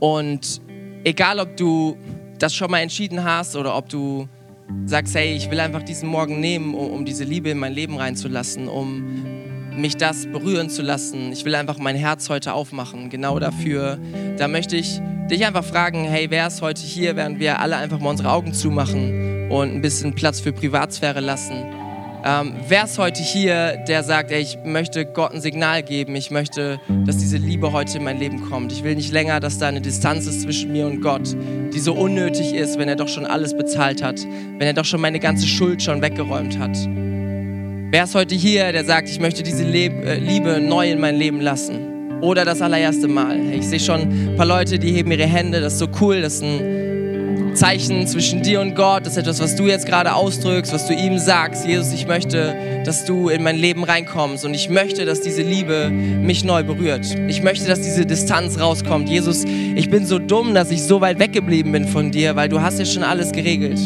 Und 0.00 0.60
egal, 1.04 1.38
ob 1.38 1.56
du 1.56 1.96
das 2.38 2.54
schon 2.54 2.70
mal 2.70 2.80
entschieden 2.80 3.22
hast 3.22 3.54
oder 3.54 3.76
ob 3.76 3.88
du 3.88 4.28
sagst, 4.86 5.14
hey, 5.14 5.34
ich 5.34 5.50
will 5.50 5.60
einfach 5.60 5.82
diesen 5.82 6.08
Morgen 6.08 6.40
nehmen, 6.40 6.74
um, 6.74 6.90
um 6.90 7.04
diese 7.04 7.24
Liebe 7.24 7.50
in 7.50 7.58
mein 7.58 7.72
Leben 7.72 7.96
reinzulassen, 7.96 8.68
um 8.68 9.24
mich 9.76 9.96
das 9.96 10.26
berühren 10.26 10.70
zu 10.70 10.82
lassen. 10.82 11.32
Ich 11.32 11.44
will 11.44 11.54
einfach 11.54 11.78
mein 11.78 11.96
Herz 11.96 12.28
heute 12.28 12.52
aufmachen, 12.52 13.10
genau 13.10 13.38
dafür. 13.38 13.98
Da 14.36 14.48
möchte 14.48 14.76
ich 14.76 15.00
dich 15.30 15.46
einfach 15.46 15.64
fragen, 15.64 16.04
hey, 16.04 16.26
wer 16.30 16.46
ist 16.46 16.60
heute 16.62 16.82
hier, 16.82 17.16
während 17.16 17.38
wir 17.38 17.60
alle 17.60 17.76
einfach 17.76 17.98
mal 17.98 18.10
unsere 18.10 18.30
Augen 18.30 18.52
zumachen 18.52 19.50
und 19.50 19.74
ein 19.74 19.80
bisschen 19.80 20.14
Platz 20.14 20.40
für 20.40 20.52
Privatsphäre 20.52 21.20
lassen. 21.20 21.81
Ähm, 22.24 22.54
wer 22.68 22.84
ist 22.84 22.98
heute 22.98 23.20
hier, 23.20 23.78
der 23.88 24.04
sagt, 24.04 24.30
ey, 24.30 24.40
ich 24.40 24.56
möchte 24.64 25.04
Gott 25.06 25.34
ein 25.34 25.40
Signal 25.40 25.82
geben, 25.82 26.14
ich 26.14 26.30
möchte, 26.30 26.78
dass 27.04 27.18
diese 27.18 27.36
Liebe 27.36 27.72
heute 27.72 27.98
in 27.98 28.04
mein 28.04 28.18
Leben 28.18 28.48
kommt. 28.48 28.70
Ich 28.70 28.84
will 28.84 28.94
nicht 28.94 29.10
länger, 29.10 29.40
dass 29.40 29.58
da 29.58 29.66
eine 29.66 29.80
Distanz 29.80 30.26
ist 30.26 30.42
zwischen 30.42 30.70
mir 30.70 30.86
und 30.86 31.00
Gott, 31.00 31.34
die 31.74 31.80
so 31.80 31.94
unnötig 31.94 32.54
ist, 32.54 32.78
wenn 32.78 32.88
er 32.88 32.94
doch 32.94 33.08
schon 33.08 33.26
alles 33.26 33.56
bezahlt 33.56 34.04
hat, 34.04 34.20
wenn 34.22 34.68
er 34.68 34.72
doch 34.72 34.84
schon 34.84 35.00
meine 35.00 35.18
ganze 35.18 35.48
Schuld 35.48 35.82
schon 35.82 36.00
weggeräumt 36.00 36.60
hat. 36.60 36.76
Wer 37.90 38.04
ist 38.04 38.14
heute 38.14 38.36
hier, 38.36 38.70
der 38.70 38.84
sagt, 38.84 39.08
ich 39.08 39.18
möchte 39.18 39.42
diese 39.42 39.64
Leb 39.64 39.92
äh, 40.04 40.14
Liebe 40.14 40.60
neu 40.60 40.90
in 40.90 41.00
mein 41.00 41.16
Leben 41.16 41.40
lassen? 41.40 42.20
Oder 42.22 42.44
das 42.44 42.62
allererste 42.62 43.08
Mal. 43.08 43.52
Ich 43.52 43.66
sehe 43.66 43.80
schon 43.80 44.00
ein 44.00 44.36
paar 44.36 44.46
Leute, 44.46 44.78
die 44.78 44.92
heben 44.92 45.10
ihre 45.10 45.26
Hände, 45.26 45.60
das 45.60 45.72
ist 45.72 45.78
so 45.80 45.88
cool, 46.00 46.22
das 46.22 46.34
ist 46.34 46.44
ein 46.44 46.91
Zeichen 47.54 48.06
zwischen 48.06 48.42
dir 48.42 48.60
und 48.60 48.74
Gott, 48.74 49.04
das 49.06 49.12
ist 49.12 49.18
etwas, 49.18 49.40
was 49.40 49.56
du 49.56 49.66
jetzt 49.66 49.86
gerade 49.86 50.14
ausdrückst, 50.14 50.72
was 50.72 50.86
du 50.86 50.94
ihm 50.94 51.18
sagst. 51.18 51.66
Jesus, 51.66 51.92
ich 51.92 52.06
möchte, 52.06 52.82
dass 52.84 53.04
du 53.04 53.28
in 53.28 53.42
mein 53.42 53.56
Leben 53.56 53.84
reinkommst 53.84 54.44
und 54.44 54.54
ich 54.54 54.68
möchte, 54.68 55.04
dass 55.04 55.20
diese 55.20 55.42
Liebe 55.42 55.90
mich 55.90 56.44
neu 56.44 56.64
berührt. 56.64 57.06
Ich 57.28 57.42
möchte, 57.42 57.66
dass 57.66 57.80
diese 57.80 58.06
Distanz 58.06 58.58
rauskommt. 58.58 59.08
Jesus, 59.08 59.44
ich 59.44 59.90
bin 59.90 60.06
so 60.06 60.18
dumm, 60.18 60.54
dass 60.54 60.70
ich 60.70 60.82
so 60.82 61.00
weit 61.00 61.18
weggeblieben 61.18 61.72
bin 61.72 61.86
von 61.86 62.10
dir, 62.10 62.36
weil 62.36 62.48
du 62.48 62.60
hast 62.60 62.78
ja 62.78 62.84
schon 62.84 63.02
alles 63.02 63.32
geregelt. 63.32 63.80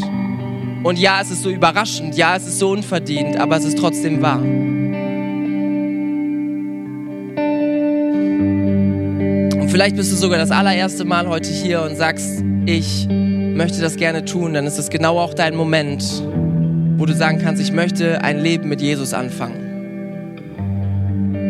Und 0.82 0.98
ja, 0.98 1.20
es 1.20 1.30
ist 1.30 1.42
so 1.42 1.50
überraschend, 1.50 2.16
ja, 2.16 2.36
es 2.36 2.46
ist 2.46 2.60
so 2.60 2.70
unverdient, 2.70 3.36
aber 3.36 3.56
es 3.56 3.64
ist 3.64 3.78
trotzdem 3.78 4.22
wahr. 4.22 4.40
Und 9.60 9.68
vielleicht 9.68 9.96
bist 9.96 10.12
du 10.12 10.16
sogar 10.16 10.38
das 10.38 10.52
allererste 10.52 11.04
Mal 11.04 11.28
heute 11.28 11.50
hier 11.50 11.82
und 11.82 11.96
sagst, 11.96 12.44
ich 12.66 13.08
möchte 13.56 13.80
das 13.80 13.96
gerne 13.96 14.24
tun, 14.24 14.54
dann 14.54 14.66
ist 14.66 14.78
es 14.78 14.90
genau 14.90 15.18
auch 15.18 15.34
dein 15.34 15.56
Moment, 15.56 16.04
wo 16.96 17.06
du 17.06 17.14
sagen 17.14 17.40
kannst, 17.42 17.60
ich 17.60 17.72
möchte 17.72 18.22
ein 18.22 18.38
Leben 18.38 18.68
mit 18.68 18.80
Jesus 18.80 19.14
anfangen. 19.14 19.64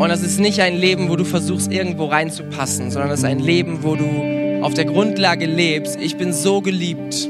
Und 0.00 0.08
das 0.08 0.22
ist 0.22 0.40
nicht 0.40 0.60
ein 0.60 0.76
Leben, 0.76 1.08
wo 1.08 1.16
du 1.16 1.24
versuchst, 1.24 1.72
irgendwo 1.72 2.06
reinzupassen, 2.06 2.90
sondern 2.90 3.10
es 3.10 3.18
ist 3.20 3.24
ein 3.24 3.38
Leben, 3.38 3.82
wo 3.82 3.96
du 3.96 4.62
auf 4.62 4.74
der 4.74 4.84
Grundlage 4.84 5.46
lebst, 5.46 5.98
ich 6.00 6.16
bin 6.16 6.32
so 6.32 6.60
geliebt 6.60 7.28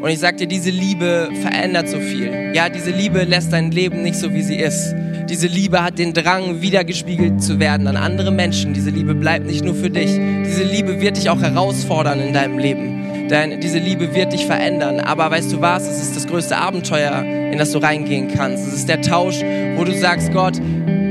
und 0.00 0.06
Und 0.06 0.12
ich 0.12 0.20
sag 0.20 0.36
dir, 0.36 0.46
diese 0.46 0.70
Liebe 0.70 1.30
verändert 1.42 1.88
so 1.88 1.98
viel. 1.98 2.52
Ja, 2.54 2.68
diese 2.68 2.92
Liebe 2.92 3.24
lässt 3.24 3.52
dein 3.52 3.72
Leben 3.72 4.04
nicht 4.04 4.14
so, 4.14 4.32
wie 4.32 4.42
sie 4.42 4.54
ist. 4.54 4.94
Diese 5.28 5.48
Liebe 5.48 5.82
hat 5.82 5.98
den 5.98 6.14
Drang, 6.14 6.62
wiedergespiegelt 6.62 7.42
zu 7.42 7.58
werden 7.58 7.88
an 7.88 7.96
andere 7.96 8.30
Menschen. 8.30 8.72
Diese 8.72 8.90
Liebe 8.90 9.16
bleibt 9.16 9.46
nicht 9.46 9.64
nur 9.64 9.74
für 9.74 9.90
dich. 9.90 10.12
Diese 10.44 10.62
Liebe 10.62 11.00
wird 11.00 11.16
dich 11.16 11.28
auch 11.28 11.42
herausfordern 11.42 12.20
in 12.20 12.32
deinem 12.32 12.60
Leben. 12.60 12.95
Denn 13.30 13.60
diese 13.60 13.78
Liebe 13.78 14.14
wird 14.14 14.32
dich 14.32 14.46
verändern. 14.46 15.00
Aber 15.00 15.30
weißt 15.30 15.52
du 15.52 15.60
was? 15.60 15.86
Es 15.88 16.00
ist 16.00 16.16
das 16.16 16.26
größte 16.26 16.56
Abenteuer, 16.56 17.22
in 17.22 17.58
das 17.58 17.72
du 17.72 17.78
reingehen 17.78 18.28
kannst. 18.34 18.66
Es 18.66 18.74
ist 18.74 18.88
der 18.88 19.02
Tausch, 19.02 19.40
wo 19.76 19.84
du 19.84 19.92
sagst, 19.92 20.32
Gott, 20.32 20.60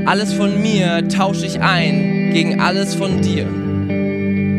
alles 0.06 0.32
von 0.32 0.62
mir 0.62 1.06
tausche 1.08 1.46
ich 1.46 1.60
ein 1.60 2.30
gegen 2.32 2.60
alles 2.60 2.94
von 2.94 3.20
dir. 3.20 3.46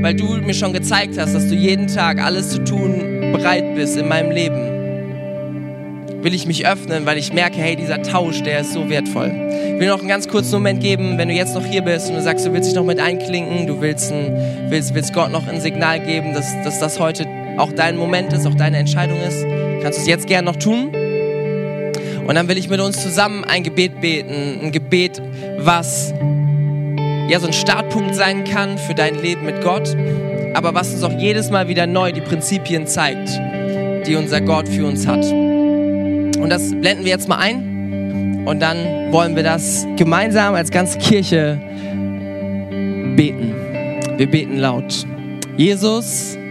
Weil 0.03 0.15
du 0.15 0.37
mir 0.37 0.53
schon 0.53 0.73
gezeigt 0.73 1.17
hast, 1.17 1.33
dass 1.33 1.47
du 1.47 1.55
jeden 1.55 1.87
Tag 1.87 2.21
alles 2.21 2.49
zu 2.49 2.63
tun 2.63 3.31
bereit 3.33 3.75
bist 3.75 3.97
in 3.97 4.07
meinem 4.07 4.31
Leben 4.31 4.77
will 6.27 6.33
ich 6.33 6.45
mich 6.45 6.67
öffnen, 6.67 7.05
weil 7.05 7.17
ich 7.17 7.31
merke, 7.31 7.57
hey, 7.57 7.77
dieser 7.77 8.01
Tausch, 8.01 8.43
der 8.43 8.59
ist 8.59 8.73
so 8.73 8.89
wertvoll. 8.89 9.31
Ich 9.75 9.79
will 9.79 9.87
noch 9.87 9.99
einen 9.99 10.09
ganz 10.09 10.27
kurzen 10.27 10.55
Moment 10.55 10.81
geben, 10.81 11.17
wenn 11.17 11.29
du 11.29 11.33
jetzt 11.33 11.55
noch 11.55 11.65
hier 11.65 11.81
bist 11.81 12.09
und 12.09 12.15
du 12.15 12.21
sagst, 12.21 12.45
du 12.45 12.51
willst 12.51 12.69
dich 12.69 12.75
noch 12.75 12.83
mit 12.83 12.99
einklinken, 12.99 13.65
du 13.65 13.79
willst, 13.79 14.11
ein, 14.11 14.67
willst, 14.69 14.93
willst 14.93 15.13
Gott 15.13 15.31
noch 15.31 15.47
ein 15.47 15.61
Signal 15.61 16.01
geben, 16.01 16.33
dass, 16.33 16.53
dass 16.63 16.79
das 16.79 16.99
heute 16.99 17.25
auch 17.57 17.71
dein 17.71 17.97
Moment 17.97 18.33
ist, 18.33 18.45
auch 18.45 18.55
deine 18.55 18.77
Entscheidung 18.77 19.19
ist, 19.21 19.45
kannst 19.81 19.99
du 19.99 20.01
es 20.01 20.07
jetzt 20.07 20.27
gerne 20.27 20.45
noch 20.45 20.55
tun. 20.55 20.91
Und 22.27 22.35
dann 22.35 22.47
will 22.47 22.57
ich 22.57 22.69
mit 22.69 22.79
uns 22.79 23.01
zusammen 23.01 23.43
ein 23.45 23.63
Gebet 23.63 24.01
beten, 24.01 24.59
ein 24.61 24.71
Gebet, 24.71 25.21
was 25.59 26.13
ja 27.29 27.39
so 27.39 27.47
ein 27.47 27.53
Startpunkt 27.53 28.15
sein 28.15 28.43
kann 28.43 28.77
für 28.77 28.93
dein 28.93 29.15
Leben 29.15 29.45
mit 29.45 29.61
Gott, 29.61 29.95
aber 30.53 30.73
was 30.73 30.93
uns 30.93 31.03
auch 31.03 31.17
jedes 31.17 31.49
Mal 31.49 31.67
wieder 31.67 31.87
neu 31.87 32.11
die 32.11 32.21
Prinzipien 32.21 32.87
zeigt, 32.87 33.29
die 34.07 34.15
unser 34.15 34.41
Gott 34.41 34.67
für 34.67 34.85
uns 34.85 35.07
hat. 35.07 35.25
Und 35.25 36.49
das 36.49 36.71
blenden 36.71 37.03
wir 37.03 37.11
jetzt 37.11 37.27
mal 37.27 37.37
ein. 37.37 38.43
Und 38.45 38.61
dann 38.61 39.11
wollen 39.11 39.35
wir 39.35 39.43
das 39.43 39.85
gemeinsam 39.97 40.55
als 40.55 40.71
ganze 40.71 40.97
Kirche 40.99 41.59
beten. 43.15 43.53
Wir 44.17 44.27
beten 44.27 44.57
laut. 44.57 45.05
Jesus, 45.57 46.37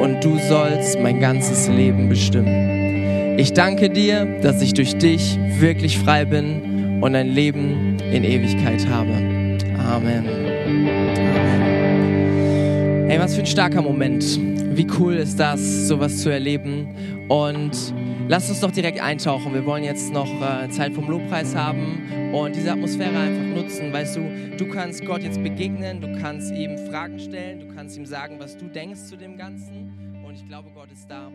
und 0.00 0.24
du 0.24 0.38
sollst 0.38 0.98
mein 0.98 1.20
ganzes 1.20 1.68
Leben 1.68 2.08
bestimmen. 2.08 3.38
Ich 3.38 3.52
danke 3.52 3.90
dir, 3.90 4.26
dass 4.40 4.62
ich 4.62 4.72
durch 4.72 4.96
dich 4.96 5.38
wirklich 5.58 5.98
frei 5.98 6.24
bin 6.24 7.00
und 7.02 7.14
ein 7.14 7.28
Leben 7.28 7.98
in 8.12 8.24
Ewigkeit 8.24 8.86
habe. 8.88 9.12
Amen. 9.78 10.24
Hey, 13.08 13.18
was 13.18 13.34
für 13.34 13.40
ein 13.40 13.46
starker 13.46 13.82
Moment. 13.82 14.49
Wie 14.70 14.86
cool 14.98 15.14
ist 15.14 15.38
das, 15.38 15.88
sowas 15.88 16.18
zu 16.18 16.30
erleben. 16.30 17.26
Und 17.28 17.76
Lass 18.30 18.48
uns 18.48 18.60
doch 18.60 18.70
direkt 18.70 19.00
eintauchen. 19.00 19.52
Wir 19.54 19.66
wollen 19.66 19.82
jetzt 19.82 20.12
noch 20.12 20.28
äh, 20.40 20.68
Zeit 20.70 20.94
vom 20.94 21.10
Lobpreis 21.10 21.56
haben 21.56 22.32
und 22.32 22.54
diese 22.54 22.70
Atmosphäre 22.70 23.18
einfach 23.18 23.60
nutzen. 23.60 23.92
Weißt 23.92 24.14
du, 24.14 24.56
du 24.56 24.68
kannst 24.68 25.04
Gott 25.04 25.24
jetzt 25.24 25.42
begegnen, 25.42 26.00
du 26.00 26.16
kannst 26.20 26.52
ihm 26.52 26.78
Fragen 26.78 27.18
stellen, 27.18 27.58
du 27.58 27.74
kannst 27.74 27.96
ihm 27.96 28.06
sagen, 28.06 28.36
was 28.38 28.56
du 28.56 28.66
denkst 28.66 29.00
zu 29.08 29.16
dem 29.16 29.36
Ganzen. 29.36 30.22
Und 30.24 30.34
ich 30.34 30.46
glaube, 30.46 30.70
Gott 30.72 30.92
ist 30.92 31.10
da 31.10 31.28